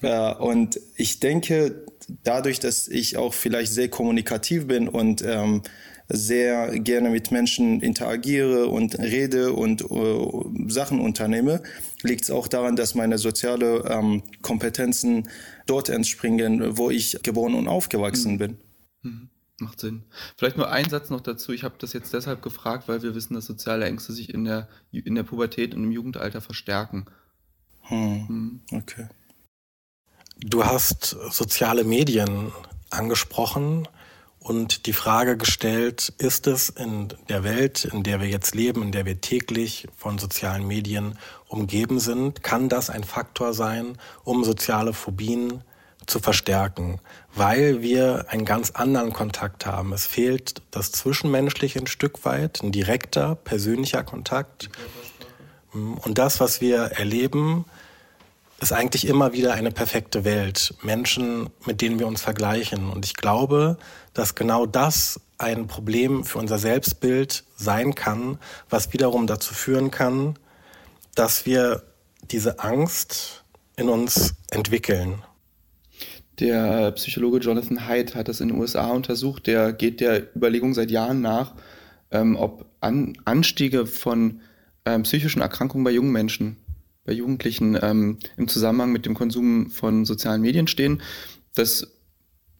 [0.01, 1.85] Äh, und ich denke,
[2.23, 5.61] dadurch, dass ich auch vielleicht sehr kommunikativ bin und ähm,
[6.09, 11.61] sehr gerne mit Menschen interagiere und rede und äh, Sachen unternehme,
[12.01, 15.29] liegt es auch daran, dass meine soziale ähm, Kompetenzen
[15.67, 18.37] dort entspringen, wo ich geboren und aufgewachsen mhm.
[18.37, 18.57] bin.
[19.03, 19.29] Mhm.
[19.61, 20.03] Macht Sinn.
[20.37, 21.51] Vielleicht nur ein Satz noch dazu.
[21.51, 24.69] Ich habe das jetzt deshalb gefragt, weil wir wissen, dass soziale Ängste sich in der,
[24.91, 27.05] in der Pubertät und im Jugendalter verstärken.
[27.81, 28.27] Hm.
[28.27, 28.59] Hm.
[28.71, 29.07] Okay.
[30.41, 32.53] Du hast soziale Medien
[32.89, 33.89] angesprochen
[34.39, 38.91] und die Frage gestellt, ist es in der Welt, in der wir jetzt leben, in
[38.93, 44.93] der wir täglich von sozialen Medien umgeben sind, kann das ein Faktor sein, um soziale
[44.93, 45.61] Phobien
[46.07, 47.01] zu verstärken,
[47.35, 49.91] weil wir einen ganz anderen Kontakt haben.
[49.91, 54.69] Es fehlt das Zwischenmenschliche ein Stück weit, ein direkter, persönlicher Kontakt.
[55.73, 57.65] Und das, was wir erleben,
[58.61, 60.73] ist eigentlich immer wieder eine perfekte Welt.
[60.81, 62.89] Menschen, mit denen wir uns vergleichen.
[62.89, 63.77] Und ich glaube,
[64.13, 68.37] dass genau das ein Problem für unser Selbstbild sein kann,
[68.69, 70.37] was wiederum dazu führen kann,
[71.15, 71.83] dass wir
[72.31, 73.43] diese Angst
[73.77, 75.23] in uns entwickeln.
[76.39, 79.47] Der Psychologe Jonathan Haidt hat das in den USA untersucht.
[79.47, 81.53] Der geht der Überlegung seit Jahren nach,
[82.11, 84.41] ähm, ob An Anstiege von
[84.85, 86.57] ähm, psychischen Erkrankungen bei jungen Menschen,
[87.09, 91.01] bei Jugendlichen ähm, im Zusammenhang mit dem Konsum von sozialen Medien stehen.
[91.55, 91.87] Das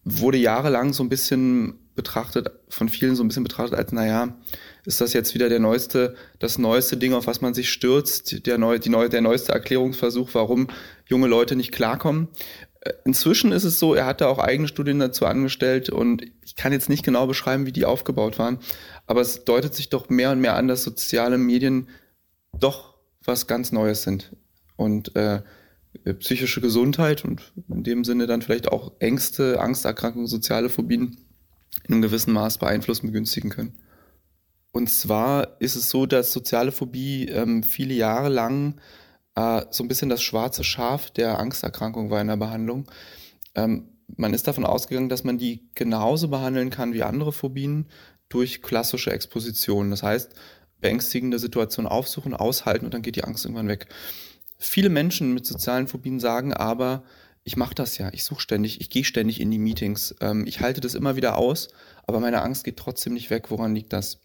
[0.02, 4.36] wurde jahrelang so ein bisschen betrachtet, von vielen so ein bisschen betrachtet als, naja,
[4.84, 8.58] ist das jetzt wieder der neueste, das neueste Ding, auf was man sich stürzt, der,
[8.58, 10.66] neu, die neu, der neueste Erklärungsversuch, warum
[11.06, 12.26] junge Leute nicht klarkommen.
[13.04, 16.72] Inzwischen ist es so, er hat da auch eigene Studien dazu angestellt und ich kann
[16.72, 18.58] jetzt nicht genau beschreiben, wie die aufgebaut waren,
[19.06, 21.86] aber es deutet sich doch mehr und mehr an, dass soziale Medien
[22.58, 22.90] doch
[23.24, 24.32] was ganz Neues sind.
[24.80, 25.42] Und äh,
[26.20, 31.18] psychische Gesundheit und in dem Sinne dann vielleicht auch Ängste, Angsterkrankungen, soziale Phobien
[31.86, 33.74] in einem gewissen Maß beeinflussen, begünstigen können.
[34.72, 38.80] Und zwar ist es so, dass soziale Phobie ähm, viele Jahre lang
[39.34, 42.90] äh, so ein bisschen das schwarze Schaf der Angsterkrankung war in der Behandlung.
[43.54, 47.86] Ähm, man ist davon ausgegangen, dass man die genauso behandeln kann wie andere Phobien
[48.28, 49.90] durch klassische Expositionen.
[49.90, 50.34] Das heißt,
[50.80, 53.88] beängstigende Situationen aufsuchen, aushalten und dann geht die Angst irgendwann weg.
[54.62, 57.02] Viele Menschen mit sozialen Phobien sagen aber,
[57.44, 60.60] ich mache das ja, ich suche ständig, ich gehe ständig in die Meetings, ähm, ich
[60.60, 61.68] halte das immer wieder aus,
[62.06, 63.50] aber meine Angst geht trotzdem nicht weg.
[63.50, 64.20] Woran liegt das?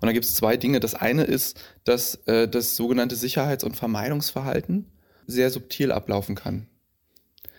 [0.00, 0.80] Und da gibt es zwei Dinge.
[0.80, 4.92] Das eine ist, dass äh, das sogenannte Sicherheits- und Vermeidungsverhalten
[5.26, 6.68] sehr subtil ablaufen kann.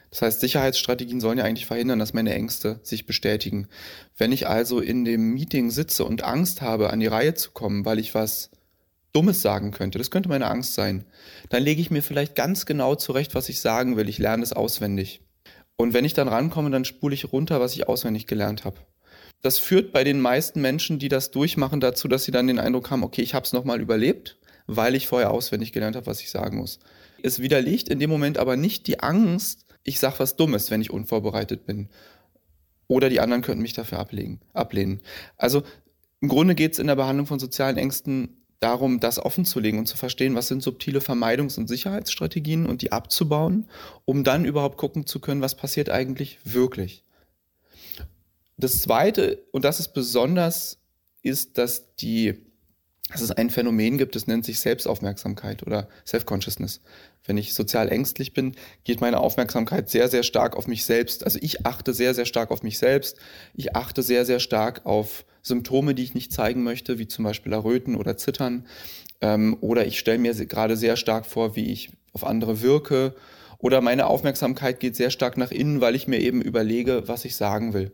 [0.10, 3.68] Das heißt, Sicherheitsstrategien sollen ja eigentlich verhindern, dass meine Ängste sich bestätigen.
[4.16, 7.84] Wenn ich also in dem Meeting sitze und Angst habe, an die Reihe zu kommen,
[7.84, 8.50] weil ich was
[9.16, 11.06] Dummes sagen könnte, das könnte meine Angst sein,
[11.50, 14.10] dann lege ich mir vielleicht ganz genau zurecht, was ich sagen will.
[14.10, 15.22] Ich lerne es auswendig.
[15.78, 18.78] Und wenn ich dann rankomme, dann spule ich runter, was ich auswendig gelernt habe
[19.46, 22.90] das führt bei den meisten Menschen, die das durchmachen, dazu, dass sie dann den Eindruck
[22.90, 26.32] haben, okay, ich habe es nochmal überlebt, weil ich vorher auswendig gelernt habe, was ich
[26.32, 26.80] sagen muss.
[27.22, 30.90] Es widerlegt in dem Moment aber nicht die Angst, ich sage was Dummes, wenn ich
[30.90, 31.90] unvorbereitet bin.
[32.88, 35.02] Oder die anderen könnten mich dafür ablegen, ablehnen.
[35.38, 35.62] Also
[36.22, 39.96] im Grunde geht es in der Behandlung von sozialen Ängsten darum, das offenzulegen und zu
[39.96, 43.70] verstehen, was sind subtile Vermeidungs- und Sicherheitsstrategien und die abzubauen,
[44.06, 47.04] um dann überhaupt gucken zu können, was passiert eigentlich wirklich.
[48.58, 50.80] Das Zweite, und das ist besonders,
[51.22, 52.45] ist, dass die
[53.16, 56.82] dass es ein Phänomen gibt, das nennt sich Selbstaufmerksamkeit oder Self-Consciousness.
[57.26, 61.24] Wenn ich sozial ängstlich bin, geht meine Aufmerksamkeit sehr, sehr stark auf mich selbst.
[61.24, 63.18] Also ich achte sehr, sehr stark auf mich selbst.
[63.56, 67.54] Ich achte sehr, sehr stark auf Symptome, die ich nicht zeigen möchte, wie zum Beispiel
[67.54, 68.66] Erröten oder Zittern.
[69.22, 73.16] Ähm, oder ich stelle mir gerade sehr stark vor, wie ich auf andere wirke.
[73.58, 77.36] Oder meine Aufmerksamkeit geht sehr stark nach innen, weil ich mir eben überlege, was ich
[77.36, 77.92] sagen will.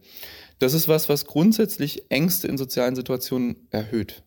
[0.60, 4.24] Das ist was, was grundsätzlich Ängste in sozialen Situationen erhöht.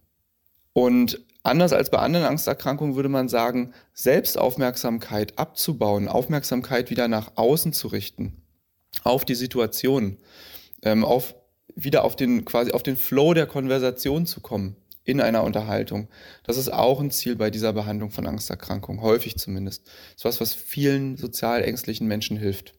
[0.75, 7.73] Und anders als bei anderen Angsterkrankungen würde man sagen, Selbstaufmerksamkeit abzubauen, Aufmerksamkeit wieder nach außen
[7.73, 8.43] zu richten,
[9.05, 10.19] auf die Situation,
[10.83, 11.35] ähm, auf,
[11.75, 16.09] wieder auf den, quasi auf den Flow der Konversation zu kommen, in einer Unterhaltung.
[16.43, 19.87] Das ist auch ein Ziel bei dieser Behandlung von Angsterkrankungen, häufig zumindest.
[19.87, 22.75] Das ist was, was vielen sozial ängstlichen Menschen hilft.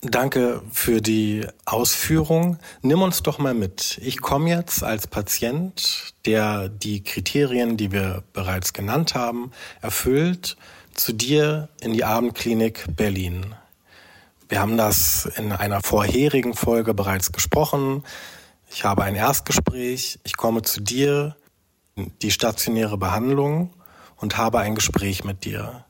[0.00, 2.60] Danke für die Ausführung.
[2.82, 3.98] Nimm uns doch mal mit.
[4.00, 10.56] Ich komme jetzt als Patient, der die Kriterien, die wir bereits genannt haben, erfüllt,
[10.94, 13.56] zu dir in die Abendklinik Berlin.
[14.48, 18.04] Wir haben das in einer vorherigen Folge bereits gesprochen.
[18.70, 20.20] Ich habe ein Erstgespräch.
[20.22, 21.34] Ich komme zu dir,
[22.22, 23.74] die stationäre Behandlung
[24.16, 25.84] und habe ein Gespräch mit dir.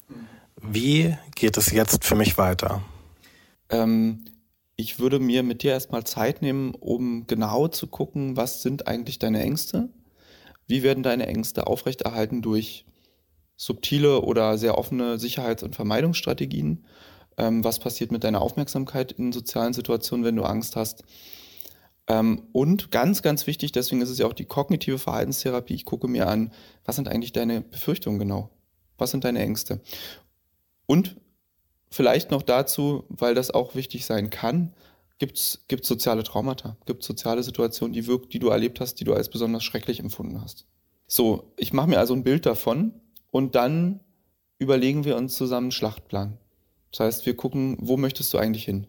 [0.63, 2.81] Wie geht es jetzt für mich weiter?
[3.71, 4.25] Ähm,
[4.77, 9.19] ich würde mir mit dir erstmal Zeit nehmen, um genau zu gucken, was sind eigentlich
[9.19, 9.89] deine Ängste?
[10.67, 12.85] Wie werden deine Ängste aufrechterhalten durch
[13.57, 16.85] subtile oder sehr offene Sicherheits- und Vermeidungsstrategien?
[17.37, 21.03] Ähm, was passiert mit deiner Aufmerksamkeit in sozialen Situationen, wenn du Angst hast?
[22.07, 25.75] Ähm, und ganz, ganz wichtig, deswegen ist es ja auch die kognitive Verhaltenstherapie.
[25.75, 26.53] Ich gucke mir an,
[26.85, 28.51] was sind eigentlich deine Befürchtungen genau?
[28.97, 29.81] Was sind deine Ängste?
[30.87, 31.17] Und
[31.91, 34.73] Vielleicht noch dazu, weil das auch wichtig sein kann,
[35.19, 39.15] gibt es soziale Traumata, gibt soziale Situationen, die, wirkt, die du erlebt hast, die du
[39.15, 40.67] als besonders schrecklich empfunden hast.
[41.07, 42.93] So, ich mache mir also ein Bild davon
[43.31, 44.01] und dann
[44.59, 46.39] überlegen wir uns zusammen einen Schlachtplan.
[46.93, 48.87] Das heißt, wir gucken, wo möchtest du eigentlich hin?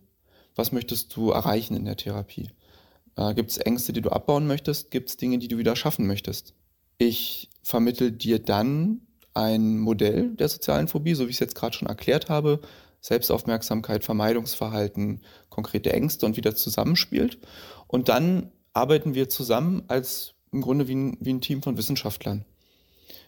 [0.56, 2.50] Was möchtest du erreichen in der Therapie?
[3.16, 4.92] Äh, gibt es Ängste, die du abbauen möchtest?
[4.92, 6.54] Gibt es Dinge, die du wieder schaffen möchtest?
[6.98, 9.02] Ich vermittel dir dann
[9.34, 12.60] ein Modell der sozialen Phobie, so wie ich es jetzt gerade schon erklärt habe,
[13.02, 17.40] Selbstaufmerksamkeit, Vermeidungsverhalten, konkrete Ängste und wie das zusammenspielt.
[17.88, 22.46] Und dann arbeiten wir zusammen als im Grunde wie ein, wie ein Team von Wissenschaftlern.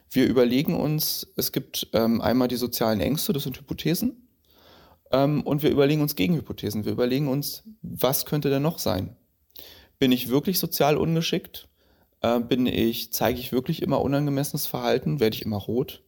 [0.10, 4.28] Wir überlegen uns, es gibt ähm, einmal die sozialen Ängste, das sind Hypothesen,
[5.12, 6.86] ähm, und wir überlegen uns Gegenhypothesen.
[6.86, 9.16] Wir überlegen uns, was könnte denn noch sein?
[10.00, 11.70] Bin ich wirklich sozial ungeschickt?
[12.22, 15.20] Äh, bin ich, zeige ich wirklich immer unangemessenes Verhalten?
[15.20, 16.04] Werde ich immer rot?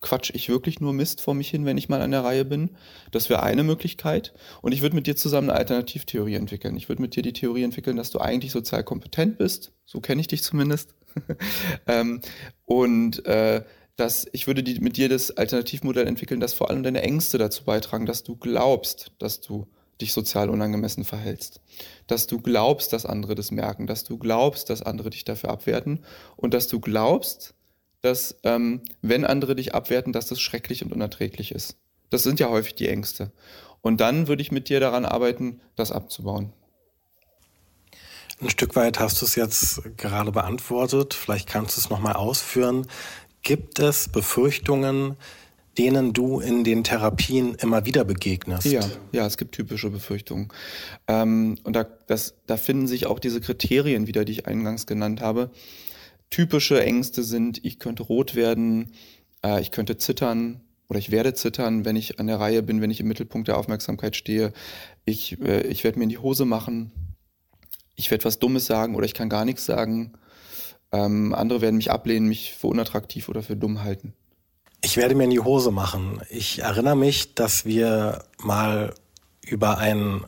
[0.00, 2.70] Quatsch ich wirklich nur Mist vor mich hin, wenn ich mal an der Reihe bin.
[3.10, 4.32] Das wäre eine Möglichkeit.
[4.62, 6.76] Und ich würde mit dir zusammen eine Alternativtheorie entwickeln.
[6.76, 9.72] Ich würde mit dir die Theorie entwickeln, dass du eigentlich sozial kompetent bist.
[9.84, 10.94] So kenne ich dich zumindest.
[11.86, 12.20] ähm,
[12.64, 13.64] und äh,
[13.96, 17.64] dass ich würde die, mit dir das Alternativmodell entwickeln, dass vor allem deine Ängste dazu
[17.64, 19.66] beitragen, dass du glaubst, dass du
[20.00, 21.60] dich sozial unangemessen verhältst.
[22.06, 26.04] Dass du glaubst, dass andere das merken, dass du glaubst, dass andere dich dafür abwerten
[26.36, 27.54] und dass du glaubst,
[28.00, 31.76] dass ähm, wenn andere dich abwerten, dass das schrecklich und unerträglich ist.
[32.10, 33.32] Das sind ja häufig die Ängste.
[33.80, 36.52] Und dann würde ich mit dir daran arbeiten, das abzubauen.
[38.40, 41.14] Ein Stück weit hast du es jetzt gerade beantwortet.
[41.14, 42.86] Vielleicht kannst du es nochmal ausführen.
[43.42, 45.16] Gibt es Befürchtungen,
[45.76, 48.66] denen du in den Therapien immer wieder begegnest?
[48.66, 48.82] Ja,
[49.12, 50.48] ja, es gibt typische Befürchtungen.
[51.08, 55.20] Ähm, und da, das, da finden sich auch diese Kriterien wieder, die ich eingangs genannt
[55.20, 55.50] habe
[56.30, 58.92] typische Ängste sind, ich könnte rot werden,
[59.44, 62.90] äh, ich könnte zittern oder ich werde zittern, wenn ich an der Reihe bin, wenn
[62.90, 64.52] ich im Mittelpunkt der Aufmerksamkeit stehe.
[65.04, 66.92] Ich, äh, ich werde mir in die Hose machen,
[67.94, 70.12] ich werde was Dummes sagen oder ich kann gar nichts sagen.
[70.92, 74.14] Ähm, andere werden mich ablehnen, mich für unattraktiv oder für dumm halten.
[74.80, 76.22] Ich werde mir in die Hose machen.
[76.30, 78.94] Ich erinnere mich, dass wir mal
[79.42, 80.24] über ein,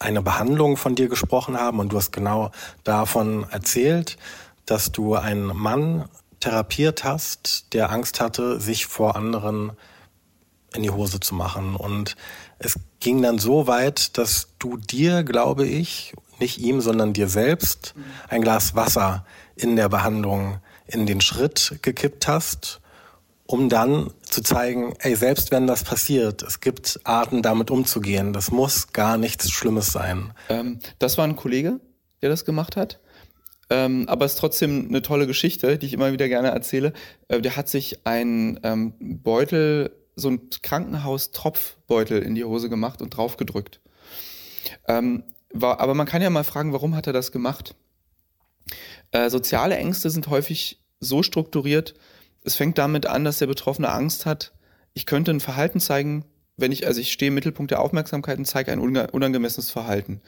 [0.00, 2.50] eine Behandlung von dir gesprochen haben und du hast genau
[2.82, 4.18] davon erzählt
[4.66, 6.08] dass du einen Mann
[6.40, 9.72] therapiert hast, der Angst hatte, sich vor anderen
[10.74, 11.74] in die Hose zu machen.
[11.74, 12.16] Und
[12.58, 17.94] es ging dann so weit, dass du dir, glaube ich, nicht ihm, sondern dir selbst
[18.28, 19.24] ein Glas Wasser
[19.54, 22.80] in der Behandlung in den Schritt gekippt hast,
[23.46, 28.32] um dann zu zeigen, ey, selbst wenn das passiert, es gibt Arten, damit umzugehen.
[28.32, 30.32] Das muss gar nichts Schlimmes sein.
[30.48, 31.80] Ähm, das war ein Kollege,
[32.22, 33.00] der das gemacht hat.
[33.68, 36.92] Ähm, aber es ist trotzdem eine tolle Geschichte, die ich immer wieder gerne erzähle.
[37.28, 43.10] Äh, der hat sich einen ähm, Beutel, so ein Krankenhaus-Tropfbeutel in die Hose gemacht und
[43.10, 43.80] draufgedrückt.
[44.86, 47.74] Ähm, war, aber man kann ja mal fragen, warum hat er das gemacht?
[49.10, 51.94] Äh, soziale Ängste sind häufig so strukturiert,
[52.42, 54.52] es fängt damit an, dass der Betroffene Angst hat,
[54.94, 56.24] ich könnte ein Verhalten zeigen,
[56.56, 60.20] wenn ich, also ich stehe im Mittelpunkt der Aufmerksamkeit und zeige ein unangemessenes Verhalten.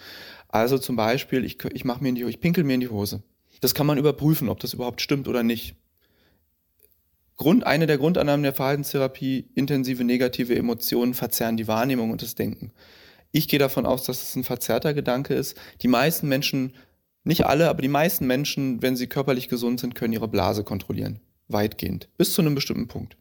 [0.48, 3.22] Also zum Beispiel, ich, ich mache mir in die, ich pinkel mir in die Hose.
[3.60, 5.74] Das kann man überprüfen, ob das überhaupt stimmt oder nicht.
[7.36, 12.72] Grund, eine der Grundannahmen der Verhaltenstherapie, intensive negative Emotionen verzerren die Wahrnehmung und das Denken.
[13.30, 15.56] Ich gehe davon aus, dass es ein verzerrter Gedanke ist.
[15.82, 16.74] Die meisten Menschen,
[17.24, 21.20] nicht alle, aber die meisten Menschen, wenn sie körperlich gesund sind, können ihre Blase kontrollieren.
[21.46, 22.08] Weitgehend.
[22.16, 23.16] Bis zu einem bestimmten Punkt.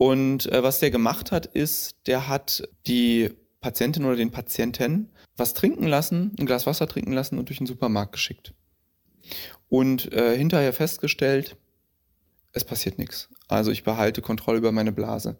[0.00, 5.52] Und äh, was der gemacht hat, ist, der hat die Patientin oder den Patienten was
[5.52, 8.54] trinken lassen, ein Glas Wasser trinken lassen und durch den Supermarkt geschickt.
[9.68, 11.58] und äh, hinterher festgestellt,
[12.52, 13.28] es passiert nichts.
[13.46, 15.36] Also ich behalte Kontrolle über meine Blase.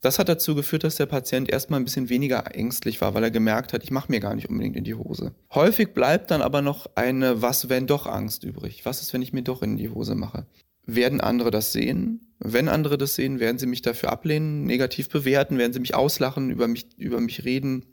[0.00, 3.30] Das hat dazu geführt, dass der Patient erstmal ein bisschen weniger ängstlich war, weil er
[3.30, 5.36] gemerkt hat, ich mache mir gar nicht unbedingt in die Hose.
[5.54, 8.84] Häufig bleibt dann aber noch eine Was wenn doch Angst übrig.
[8.84, 10.46] Was ist, wenn ich mir doch in die Hose mache?
[10.84, 12.23] Werden andere das sehen?
[12.38, 16.50] Wenn andere das sehen, werden sie mich dafür ablehnen, negativ bewerten, werden sie mich auslachen,
[16.50, 17.86] über mich, über mich reden.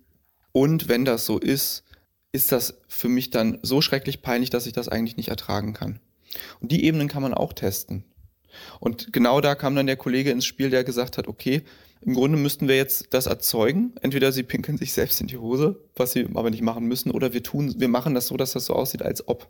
[0.51, 1.83] Und wenn das so ist,
[2.31, 5.99] ist das für mich dann so schrecklich peinlich, dass ich das eigentlich nicht ertragen kann.
[6.59, 8.05] Und die Ebenen kann man auch testen.
[8.79, 11.63] Und genau da kam dann der Kollege ins Spiel, der gesagt hat, okay,
[12.01, 13.93] im Grunde müssten wir jetzt das erzeugen.
[14.01, 17.33] Entweder sie pinkeln sich selbst in die Hose, was sie aber nicht machen müssen, oder
[17.33, 19.47] wir tun, wir machen das so, dass das so aussieht, als ob.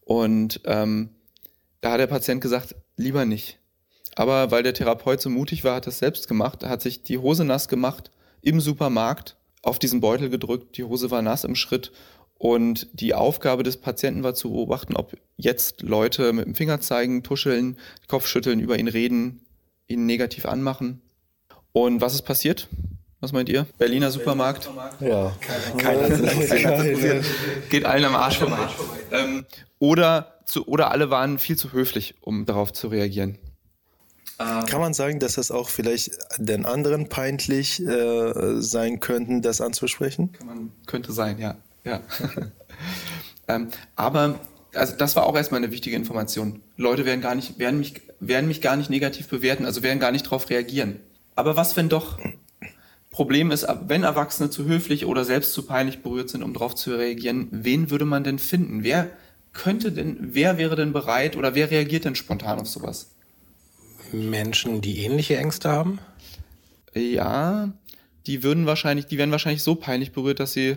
[0.00, 1.10] Und ähm,
[1.80, 3.58] da hat der Patient gesagt, lieber nicht.
[4.14, 7.44] Aber weil der Therapeut so mutig war, hat das selbst gemacht, hat sich die Hose
[7.44, 8.10] nass gemacht
[8.42, 11.92] im Supermarkt auf diesen Beutel gedrückt, die Hose war nass im Schritt
[12.42, 17.22] und die Aufgabe des Patienten war zu beobachten, ob jetzt Leute mit dem Finger zeigen,
[17.22, 19.46] tuscheln, Kopfschütteln, über ihn reden,
[19.86, 21.00] ihn negativ anmachen.
[21.72, 22.68] Und was ist passiert?
[23.20, 23.66] Was meint ihr?
[23.78, 24.68] Berliner Supermarkt?
[24.98, 25.32] Ja.
[25.78, 27.22] Keiner, keiner
[27.70, 28.58] Geht allen am Arsch vorbei.
[29.12, 29.46] Ähm,
[29.78, 33.38] oder, zu, oder alle waren viel zu höflich, um darauf zu reagieren.
[34.42, 34.66] Ähm.
[34.66, 40.32] Kann man sagen, dass das auch vielleicht den anderen peinlich äh, sein könnten, das anzusprechen?
[40.44, 41.56] Man, könnte sein, ja.
[41.84, 42.00] ja.
[43.48, 44.38] ähm, aber
[44.74, 46.60] also das war auch erstmal eine wichtige Information.
[46.76, 50.12] Leute werden gar nicht, werden mich, werden mich gar nicht negativ bewerten, also werden gar
[50.12, 51.00] nicht darauf reagieren.
[51.34, 52.18] Aber was, wenn doch?
[53.10, 56.96] Problem ist, wenn Erwachsene zu höflich oder selbst zu peinlich berührt sind, um darauf zu
[56.96, 58.84] reagieren, wen würde man denn finden?
[58.84, 59.10] Wer
[59.52, 63.10] könnte denn, wer wäre denn bereit oder wer reagiert denn spontan auf sowas?
[64.12, 65.98] Menschen, die ähnliche Ängste haben?
[66.94, 67.72] Ja,
[68.26, 70.76] die würden wahrscheinlich, die werden wahrscheinlich so peinlich berührt, dass sie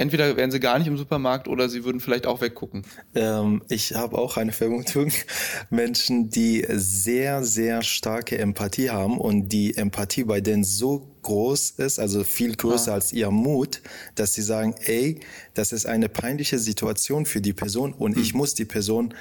[0.00, 2.84] entweder wären sie gar nicht im Supermarkt oder sie würden vielleicht auch weggucken.
[3.14, 5.12] Ähm, ich habe auch eine Vermutung.
[5.70, 11.98] Menschen, die sehr, sehr starke Empathie haben und die Empathie bei denen so groß ist,
[11.98, 12.94] also viel größer ah.
[12.94, 13.82] als ihr Mut,
[14.14, 15.20] dass sie sagen, ey,
[15.52, 18.22] das ist eine peinliche Situation für die Person und hm.
[18.22, 19.12] ich muss die Person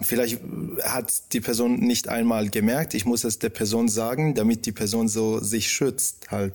[0.00, 0.40] Vielleicht
[0.82, 5.08] hat die Person nicht einmal gemerkt, ich muss es der Person sagen, damit die Person
[5.08, 6.54] so sich schützt halt.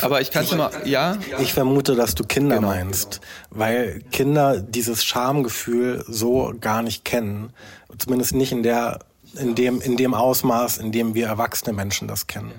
[0.00, 1.18] Aber ich kann es immer, ja?
[1.40, 2.68] Ich vermute, dass du Kinder genau.
[2.68, 3.20] meinst,
[3.50, 7.52] weil Kinder dieses Schamgefühl so gar nicht kennen.
[7.98, 9.00] Zumindest nicht in der,
[9.34, 12.52] in dem, in dem Ausmaß, in dem wir erwachsene Menschen das kennen.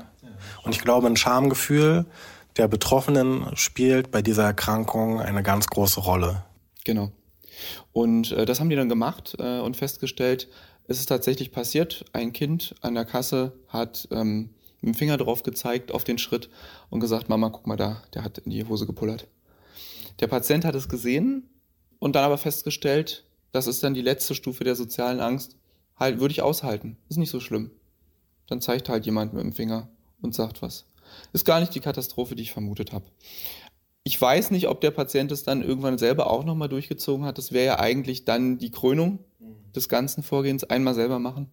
[0.64, 2.06] Und ich glaube, ein Schamgefühl
[2.58, 6.44] der Betroffenen spielt bei dieser Erkrankung eine ganz große Rolle.
[6.84, 7.12] Genau.
[7.92, 10.48] Und äh, das haben die dann gemacht äh, und festgestellt,
[10.88, 12.06] es ist tatsächlich passiert.
[12.14, 14.50] Ein Kind an der Kasse hat ähm,
[14.82, 16.50] mit dem Finger drauf gezeigt auf den Schritt
[16.90, 19.28] und gesagt, Mama, guck mal da, der hat in die Hose gepullert.
[20.20, 21.50] Der Patient hat es gesehen
[22.00, 25.56] und dann aber festgestellt, das ist dann die letzte Stufe der sozialen Angst.
[25.96, 26.98] Halt, würde ich aushalten.
[27.08, 27.72] Ist nicht so schlimm.
[28.48, 29.90] Dann zeigt halt jemand mit dem Finger
[30.22, 30.86] und sagt was.
[31.32, 33.06] Ist gar nicht die Katastrophe, die ich vermutet habe.
[34.04, 37.38] Ich weiß nicht, ob der Patient es dann irgendwann selber auch nochmal durchgezogen hat.
[37.38, 39.20] Das wäre ja eigentlich dann die Krönung
[39.76, 40.64] des ganzen Vorgehens.
[40.66, 41.50] Einmal selber machen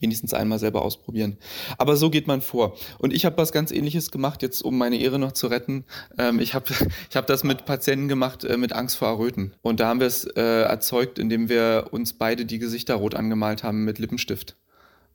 [0.00, 1.36] wenigstens einmal selber ausprobieren.
[1.78, 2.76] Aber so geht man vor.
[2.98, 5.84] Und ich habe was ganz Ähnliches gemacht, jetzt um meine Ehre noch zu retten.
[6.18, 6.66] Ähm, ich habe
[7.10, 9.54] ich hab das mit Patienten gemacht äh, mit Angst vor Erröten.
[9.62, 13.62] Und da haben wir es äh, erzeugt, indem wir uns beide die Gesichter rot angemalt
[13.62, 14.56] haben mit Lippenstift.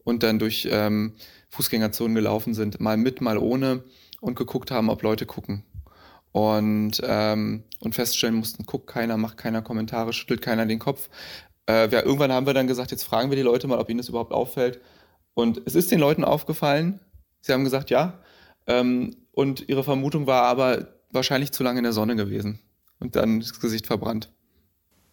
[0.03, 1.15] Und dann durch ähm,
[1.49, 3.83] Fußgängerzonen gelaufen sind, mal mit, mal ohne
[4.21, 5.63] und geguckt haben, ob Leute gucken.
[6.35, 11.07] Und, ähm, und feststellen mussten, guckt keiner, macht keiner Kommentare, schüttelt keiner den Kopf.
[11.65, 13.99] Äh, ja, irgendwann haben wir dann gesagt, jetzt fragen wir die Leute mal, ob ihnen
[13.99, 14.81] das überhaupt auffällt.
[15.33, 16.99] Und es ist den Leuten aufgefallen.
[17.39, 18.19] Sie haben gesagt, ja.
[18.67, 22.59] Ähm, und ihre Vermutung war aber wahrscheinlich zu lange in der Sonne gewesen
[22.99, 24.29] und dann das Gesicht verbrannt.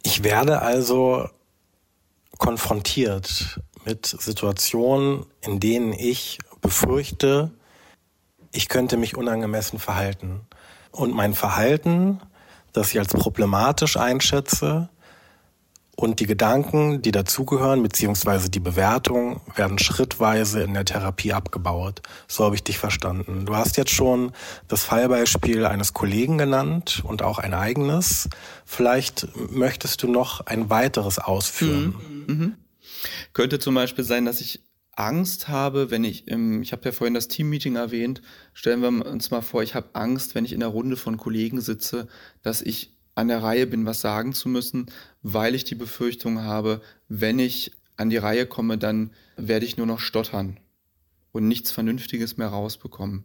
[0.02, 1.28] Ich werde also
[2.38, 7.52] konfrontiert mit Situationen, in denen ich befürchte,
[8.50, 10.48] ich könnte mich unangemessen verhalten.
[10.92, 12.20] Und mein Verhalten,
[12.72, 14.88] das ich als problematisch einschätze,
[15.94, 22.00] und die Gedanken, die dazugehören, beziehungsweise die Bewertung, werden schrittweise in der Therapie abgebaut.
[22.26, 23.44] So habe ich dich verstanden.
[23.44, 24.32] Du hast jetzt schon
[24.68, 28.28] das Fallbeispiel eines Kollegen genannt und auch ein eigenes.
[28.64, 31.94] Vielleicht möchtest du noch ein weiteres ausführen.
[32.26, 32.34] Mhm.
[32.34, 32.56] Mhm.
[33.34, 34.60] Könnte zum Beispiel sein, dass ich
[34.94, 38.20] Angst habe, wenn ich im, ich habe ja vorhin das Teammeeting erwähnt,
[38.52, 41.60] stellen wir uns mal vor, ich habe Angst, wenn ich in der Runde von Kollegen
[41.60, 42.08] sitze,
[42.42, 44.86] dass ich an der Reihe bin, was sagen zu müssen,
[45.22, 49.86] weil ich die Befürchtung habe, wenn ich an die Reihe komme, dann werde ich nur
[49.86, 50.58] noch stottern
[51.32, 53.24] und nichts Vernünftiges mehr rausbekommen.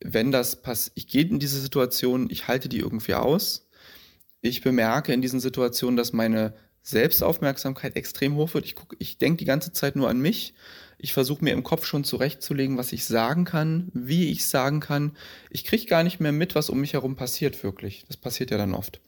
[0.00, 3.68] Wenn das passiert, ich gehe in diese Situation, ich halte die irgendwie aus,
[4.40, 8.66] ich bemerke in diesen Situationen, dass meine Selbstaufmerksamkeit extrem hoch wird.
[8.66, 10.52] Ich, guck, ich denke die ganze Zeit nur an mich.
[11.04, 15.12] Ich versuche mir im Kopf schon zurechtzulegen, was ich sagen kann, wie ich sagen kann.
[15.50, 18.06] Ich kriege gar nicht mehr mit, was um mich herum passiert wirklich.
[18.08, 19.02] Das passiert ja dann oft.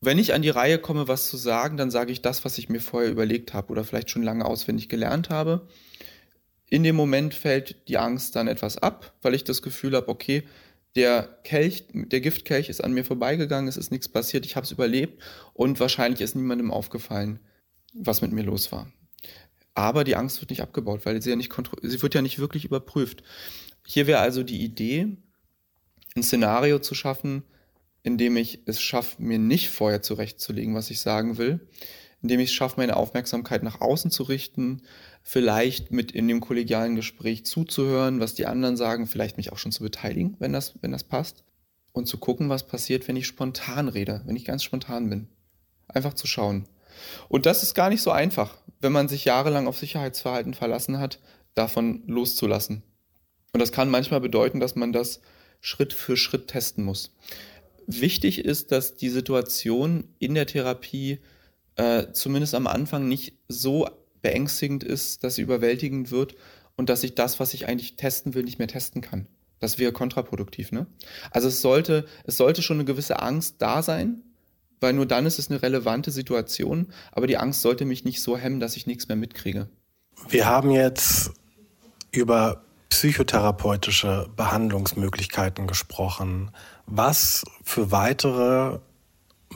[0.00, 2.70] Wenn ich an die Reihe komme, was zu sagen, dann sage ich das, was ich
[2.70, 5.68] mir vorher überlegt habe oder vielleicht schon lange auswendig gelernt habe.
[6.70, 10.44] In dem Moment fällt die Angst dann etwas ab, weil ich das Gefühl habe, okay,
[10.96, 14.72] der Kelch, der Giftkelch ist an mir vorbeigegangen, es ist nichts passiert, ich habe es
[14.72, 15.22] überlebt
[15.52, 17.38] und wahrscheinlich ist niemandem aufgefallen,
[17.92, 18.90] was mit mir los war.
[19.74, 21.52] Aber die Angst wird nicht abgebaut, weil sie ja nicht
[21.82, 23.22] sie wird ja nicht wirklich überprüft.
[23.86, 25.16] Hier wäre also die Idee,
[26.16, 27.42] ein Szenario zu schaffen,
[28.02, 31.66] in dem ich es schaffe, mir nicht vorher zurechtzulegen, was ich sagen will,
[32.22, 34.82] indem ich es schaffe, meine Aufmerksamkeit nach außen zu richten,
[35.22, 39.72] vielleicht mit in dem kollegialen Gespräch zuzuhören, was die anderen sagen, vielleicht mich auch schon
[39.72, 41.44] zu beteiligen, wenn das, wenn das passt.
[41.92, 45.28] Und zu gucken, was passiert, wenn ich spontan rede, wenn ich ganz spontan bin.
[45.86, 46.66] Einfach zu schauen.
[47.28, 51.20] Und das ist gar nicht so einfach, wenn man sich jahrelang auf Sicherheitsverhalten verlassen hat,
[51.54, 52.82] davon loszulassen.
[53.52, 55.20] Und das kann manchmal bedeuten, dass man das
[55.60, 57.14] Schritt für Schritt testen muss.
[57.86, 61.20] Wichtig ist, dass die Situation in der Therapie
[61.76, 63.88] äh, zumindest am Anfang nicht so
[64.22, 66.34] beängstigend ist, dass sie überwältigend wird
[66.76, 69.26] und dass ich das, was ich eigentlich testen will, nicht mehr testen kann.
[69.60, 70.86] Das wäre kontraproduktiv, ne?
[71.30, 74.23] Also es sollte, es sollte schon eine gewisse Angst da sein,
[74.84, 78.36] weil nur dann ist es eine relevante Situation, aber die Angst sollte mich nicht so
[78.36, 79.66] hemmen, dass ich nichts mehr mitkriege.
[80.28, 81.32] Wir haben jetzt
[82.12, 86.50] über psychotherapeutische Behandlungsmöglichkeiten gesprochen.
[86.84, 88.78] Was für weitere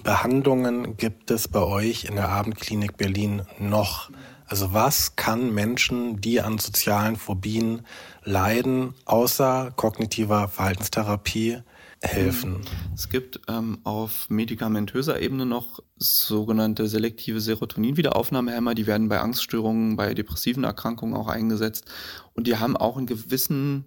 [0.03, 4.11] Behandlungen gibt es bei euch in der Abendklinik Berlin noch?
[4.47, 7.83] Also was kann Menschen, die an sozialen Phobien
[8.25, 11.59] leiden, außer kognitiver Verhaltenstherapie
[12.03, 12.61] helfen?
[12.95, 20.15] Es gibt ähm, auf medikamentöser Ebene noch sogenannte selektive Serotonin-Wiederaufnahmehämmer, die werden bei Angststörungen, bei
[20.15, 21.87] depressiven Erkrankungen auch eingesetzt
[22.35, 23.85] und die haben auch einen gewissen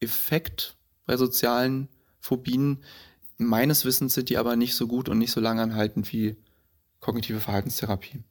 [0.00, 1.88] Effekt bei sozialen
[2.20, 2.80] Phobien,
[3.36, 6.36] Meines Wissens sind die aber nicht so gut und nicht so langanhaltend wie
[7.00, 8.22] kognitive Verhaltenstherapie.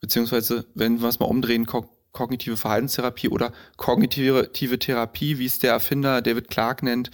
[0.00, 5.72] Beziehungsweise, wenn wir es mal umdrehen, ko kognitive Verhaltenstherapie oder kognitive Therapie, wie es der
[5.72, 7.10] Erfinder David Clark nennt,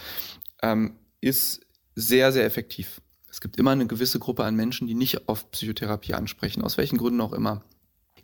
[0.61, 3.01] ähm, ist sehr, sehr effektiv.
[3.31, 6.99] Es gibt immer eine gewisse Gruppe an Menschen, die nicht auf Psychotherapie ansprechen, aus welchen
[6.99, 7.63] Gründen auch immer.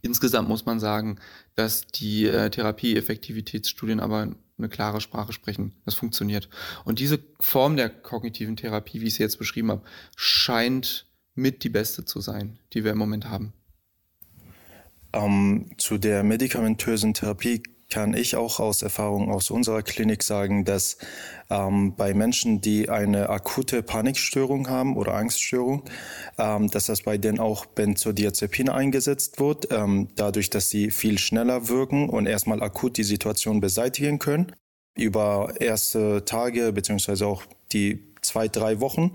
[0.03, 1.19] Insgesamt muss man sagen,
[1.55, 5.73] dass die äh, Therapie-Effektivitätsstudien aber eine klare Sprache sprechen.
[5.85, 6.49] Das funktioniert.
[6.85, 9.83] Und diese Form der kognitiven Therapie, wie ich sie jetzt beschrieben habe,
[10.17, 13.53] scheint mit die beste zu sein, die wir im Moment haben.
[15.13, 20.99] Ähm, zu der medikamentösen Therapie kann ich auch aus Erfahrung aus unserer Klinik sagen, dass
[21.51, 25.85] ähm, bei Menschen, die eine akute Panikstörung haben oder Angststörung,
[26.39, 31.69] ähm, dass das bei denen auch Benzodiazepine eingesetzt wird, ähm, dadurch, dass sie viel schneller
[31.69, 34.53] wirken und erstmal akut die Situation beseitigen können.
[34.97, 39.13] Über erste Tage beziehungsweise auch die zwei, drei Wochen.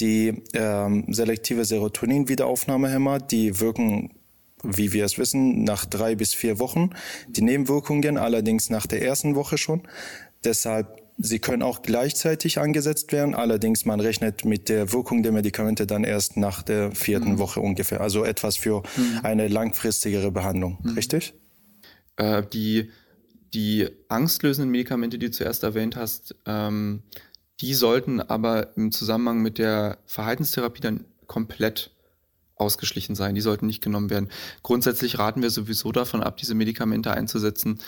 [0.00, 4.19] Die ähm, selektive Serotonin-Wiederaufnahmehämmer, die wirken
[4.62, 6.90] wie wir es wissen, nach drei bis vier Wochen.
[7.28, 9.82] Die Nebenwirkungen allerdings nach der ersten Woche schon.
[10.44, 13.34] Deshalb, sie können auch gleichzeitig angesetzt werden.
[13.34, 17.38] Allerdings, man rechnet mit der Wirkung der Medikamente dann erst nach der vierten mhm.
[17.38, 18.00] Woche ungefähr.
[18.00, 19.20] Also etwas für mhm.
[19.22, 20.78] eine langfristigere Behandlung.
[20.82, 20.90] Mhm.
[20.94, 21.34] Richtig?
[22.16, 22.90] Äh, die,
[23.54, 27.02] die angstlösenden Medikamente, die du zuerst erwähnt hast, ähm,
[27.60, 31.90] die sollten aber im Zusammenhang mit der Verhaltenstherapie dann komplett
[32.60, 33.34] ausgeschlichen sein.
[33.34, 34.28] Die sollten nicht genommen werden.
[34.62, 37.80] Grundsätzlich raten wir sowieso davon ab, diese Medikamente einzusetzen,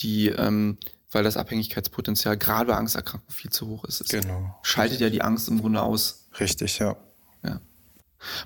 [0.00, 0.78] die, ähm,
[1.10, 4.00] weil das Abhängigkeitspotenzial gerade bei Angsterkrankungen viel zu hoch ist.
[4.00, 4.58] Es genau.
[4.62, 6.28] Schaltet ja die Angst im Grunde aus.
[6.38, 6.96] Richtig, ja.
[7.42, 7.60] Ja.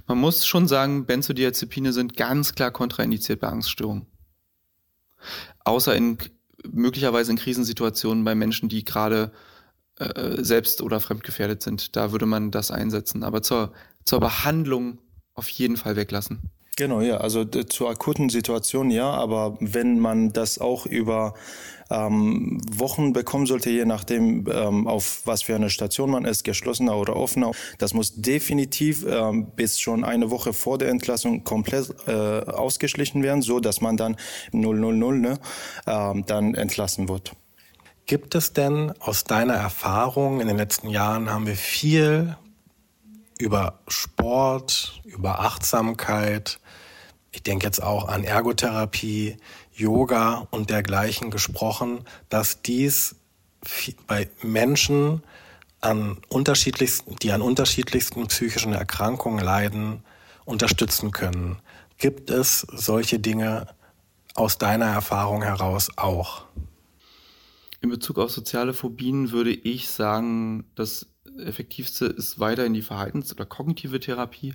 [0.06, 4.06] Man muss schon sagen, Benzodiazepine sind ganz klar kontraindiziert bei Angststörungen.
[5.64, 6.18] Außer in
[6.70, 9.32] möglicherweise in Krisensituationen bei Menschen, die gerade
[9.96, 11.96] äh, selbst oder fremdgefährdet sind.
[11.96, 13.22] Da würde man das einsetzen.
[13.22, 13.72] Aber zur,
[14.04, 14.98] zur Behandlung
[15.34, 16.50] auf jeden Fall weglassen.
[16.76, 17.18] Genau, ja.
[17.18, 21.34] Also zur akuten Situation ja, aber wenn man das auch über
[21.90, 26.96] ähm, Wochen bekommen sollte, je nachdem, ähm, auf was für eine Station man ist, geschlossener
[26.96, 32.12] oder offener, das muss definitiv ähm, bis schon eine Woche vor der Entlassung komplett äh,
[32.12, 34.16] ausgeschlichen werden, so dass man dann
[34.52, 35.38] 000 ne,
[35.86, 37.32] ähm, dann entlassen wird.
[38.06, 42.36] Gibt es denn aus deiner Erfahrung in den letzten Jahren haben wir viel
[43.38, 46.60] über Sport, über Achtsamkeit,
[47.34, 49.38] ich denke jetzt auch an Ergotherapie,
[49.72, 53.16] Yoga und dergleichen gesprochen, dass dies
[54.06, 55.22] bei Menschen
[55.80, 60.04] an unterschiedlichsten, die an unterschiedlichsten psychischen Erkrankungen leiden,
[60.44, 61.58] unterstützen können.
[61.98, 63.66] Gibt es solche Dinge
[64.34, 66.44] aus deiner Erfahrung heraus auch?
[67.80, 71.06] In Bezug auf soziale Phobien würde ich sagen, das
[71.38, 74.54] effektivste ist weiter in die Verhaltens- oder kognitive Therapie.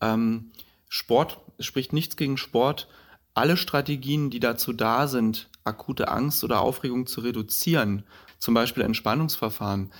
[0.00, 0.50] Ähm,
[0.88, 2.88] Sport, spricht nichts gegen Sport.
[3.34, 8.04] Alle Strategien, die dazu da sind, akute Angst oder Aufregung zu reduzieren,
[8.38, 9.92] zum Beispiel Entspannungsverfahren,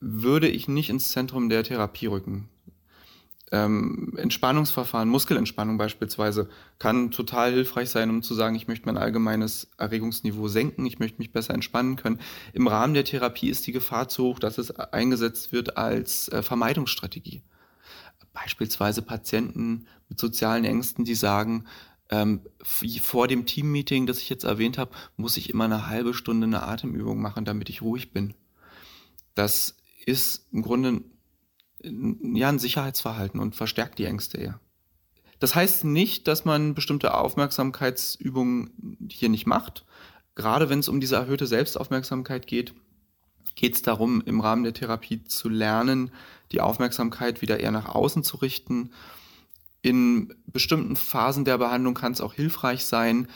[0.00, 2.48] würde ich nicht ins Zentrum der Therapie rücken
[3.52, 6.48] ähm, Entspannungsverfahren, Muskelentspannung beispielsweise,
[6.78, 11.18] kann total hilfreich sein, um zu sagen, ich möchte mein allgemeines Erregungsniveau senken, ich möchte
[11.18, 12.18] mich besser entspannen können.
[12.54, 16.42] Im Rahmen der Therapie ist die Gefahr zu hoch, dass es eingesetzt wird als äh,
[16.42, 17.42] Vermeidungsstrategie.
[18.32, 21.66] Beispielsweise Patienten mit sozialen Ängsten, die sagen,
[22.08, 26.46] ähm, vor dem Teammeeting, das ich jetzt erwähnt habe, muss ich immer eine halbe Stunde
[26.46, 28.32] eine Atemübung machen, damit ich ruhig bin.
[29.34, 29.76] Das
[30.06, 31.02] ist im Grunde
[31.82, 34.60] ja, ein Sicherheitsverhalten und verstärkt die Ängste eher.
[35.38, 39.84] Das heißt nicht, dass man bestimmte Aufmerksamkeitsübungen hier nicht macht.
[40.34, 42.74] Gerade wenn es um diese erhöhte Selbstaufmerksamkeit geht,
[43.54, 46.10] geht es darum, im Rahmen der Therapie zu lernen,
[46.52, 48.90] die Aufmerksamkeit wieder eher nach außen zu richten.
[49.82, 53.28] In bestimmten Phasen der Behandlung kann es auch hilfreich sein.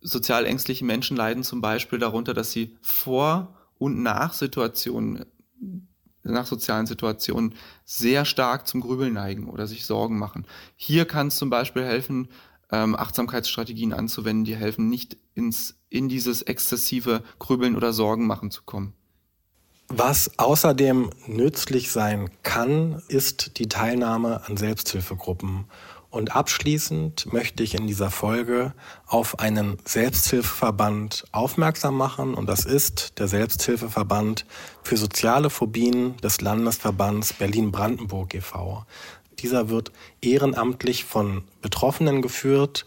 [0.00, 5.24] Sozial ängstliche Menschen leiden zum Beispiel darunter, dass sie vor und nach Situationen
[6.22, 7.54] nach sozialen Situationen
[7.84, 10.46] sehr stark zum Grübeln neigen oder sich Sorgen machen.
[10.76, 12.28] Hier kann es zum Beispiel helfen,
[12.70, 18.62] ähm, Achtsamkeitsstrategien anzuwenden, die helfen, nicht ins, in dieses exzessive Grübeln oder Sorgen machen zu
[18.62, 18.92] kommen.
[19.90, 25.64] Was außerdem nützlich sein kann, ist die Teilnahme an Selbsthilfegruppen
[26.10, 28.72] und abschließend möchte ich in dieser Folge
[29.06, 34.46] auf einen Selbsthilfeverband aufmerksam machen und das ist der Selbsthilfeverband
[34.82, 38.86] für soziale Phobien des Landesverbands Berlin-Brandenburg e.V.
[39.40, 42.86] Dieser wird ehrenamtlich von Betroffenen geführt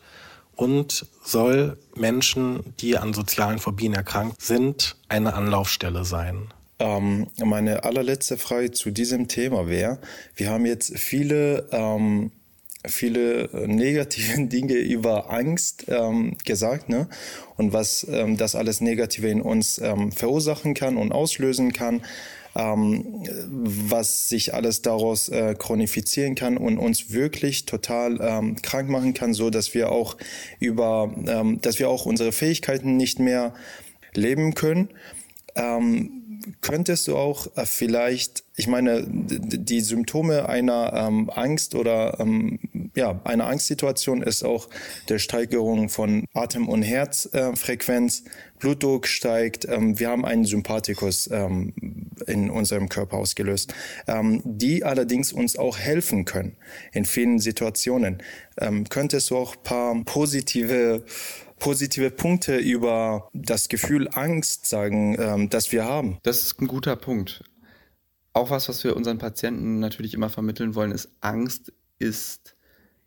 [0.55, 6.53] und soll Menschen, die an sozialen Phobien erkrankt sind, eine Anlaufstelle sein.
[6.79, 9.99] Ähm, meine allerletzte Frage zu diesem Thema wäre,
[10.35, 12.31] wir haben jetzt viele ähm,
[12.85, 17.07] viele äh, negative Dinge über Angst ähm, gesagt, ne?
[17.57, 22.01] Und was ähm, das alles Negative in uns ähm, verursachen kann und auslösen kann,
[22.55, 29.13] ähm, was sich alles daraus äh, chronifizieren kann und uns wirklich total ähm, krank machen
[29.13, 30.17] kann, so dass wir auch
[30.59, 33.53] über, ähm, dass wir auch unsere Fähigkeiten nicht mehr
[34.13, 34.89] leben können.
[35.55, 36.20] Ähm,
[36.61, 42.59] könntest du auch äh, vielleicht, ich meine, die Symptome einer ähm, Angst oder ähm,
[42.95, 44.69] ja, einer Angstsituation ist auch
[45.09, 48.23] der Steigerung von Atem- und Herzfrequenz,
[48.59, 51.73] Blutdruck steigt, ähm, wir haben einen Sympathikus ähm,
[52.27, 53.73] in unserem Körper ausgelöst,
[54.07, 56.55] ähm, die allerdings uns auch helfen können
[56.93, 58.21] in vielen Situationen.
[58.59, 61.03] Ähm, könntest du auch paar positive
[61.61, 66.17] positive Punkte über das Gefühl Angst sagen, ähm, das wir haben?
[66.23, 67.43] Das ist ein guter Punkt.
[68.33, 72.55] Auch was, was wir unseren Patienten natürlich immer vermitteln wollen, ist, Angst ist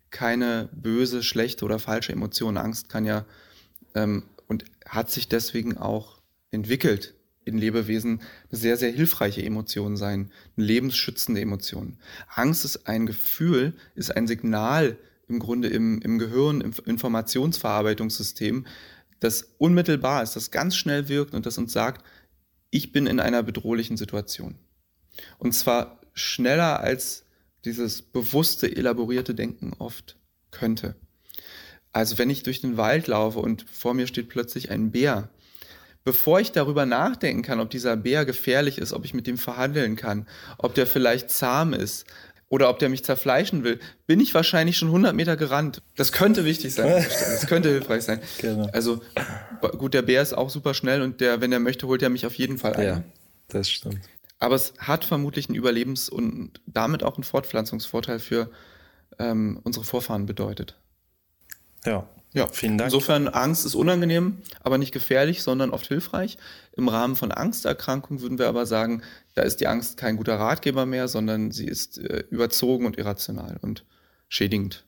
[0.09, 2.55] keine böse, schlechte oder falsche Emotion.
[2.55, 3.25] Angst kann ja
[3.93, 10.31] ähm, und hat sich deswegen auch entwickelt in Lebewesen eine sehr, sehr hilfreiche Emotion sein,
[10.55, 11.97] eine lebensschützende Emotion.
[12.33, 14.97] Angst ist ein Gefühl, ist ein Signal
[15.27, 18.65] im Grunde im, im Gehirn, im Informationsverarbeitungssystem,
[19.19, 22.05] das unmittelbar ist, das ganz schnell wirkt und das uns sagt,
[22.69, 24.55] ich bin in einer bedrohlichen Situation.
[25.37, 27.25] Und zwar schneller als
[27.63, 30.17] dieses bewusste, elaborierte Denken oft
[30.51, 30.95] könnte.
[31.91, 35.29] Also wenn ich durch den Wald laufe und vor mir steht plötzlich ein Bär,
[36.03, 39.95] bevor ich darüber nachdenken kann, ob dieser Bär gefährlich ist, ob ich mit dem verhandeln
[39.95, 42.05] kann, ob der vielleicht zahm ist,
[42.49, 45.81] oder ob der mich zerfleischen will, bin ich wahrscheinlich schon 100 Meter gerannt.
[45.95, 46.87] Das könnte wichtig sein.
[46.87, 48.21] Das könnte hilfreich sein.
[48.39, 48.67] Genau.
[48.71, 49.01] Also
[49.77, 52.25] gut, der Bär ist auch super schnell und der, wenn er möchte, holt er mich
[52.25, 52.85] auf jeden Fall ein.
[52.85, 53.03] Ja,
[53.47, 53.99] das stimmt.
[54.39, 58.51] Aber es hat vermutlich einen Überlebens- und damit auch einen Fortpflanzungsvorteil für
[59.17, 60.75] ähm, unsere Vorfahren bedeutet.
[61.85, 62.89] Ja, ja, vielen Dank.
[62.89, 66.37] Insofern, Angst ist unangenehm, aber nicht gefährlich, sondern oft hilfreich.
[66.73, 69.01] Im Rahmen von Angsterkrankungen würden wir aber sagen,
[69.35, 73.57] da ist die Angst kein guter Ratgeber mehr, sondern sie ist äh, überzogen und irrational
[73.61, 73.85] und
[74.27, 74.85] schädigend.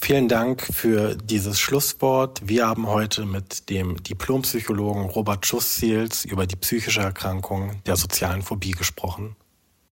[0.00, 2.46] Vielen Dank für dieses Schlusswort.
[2.46, 8.72] Wir haben heute mit dem Diplompsychologen Robert Schuss-Seels über die psychische Erkrankung der sozialen Phobie
[8.72, 9.34] gesprochen.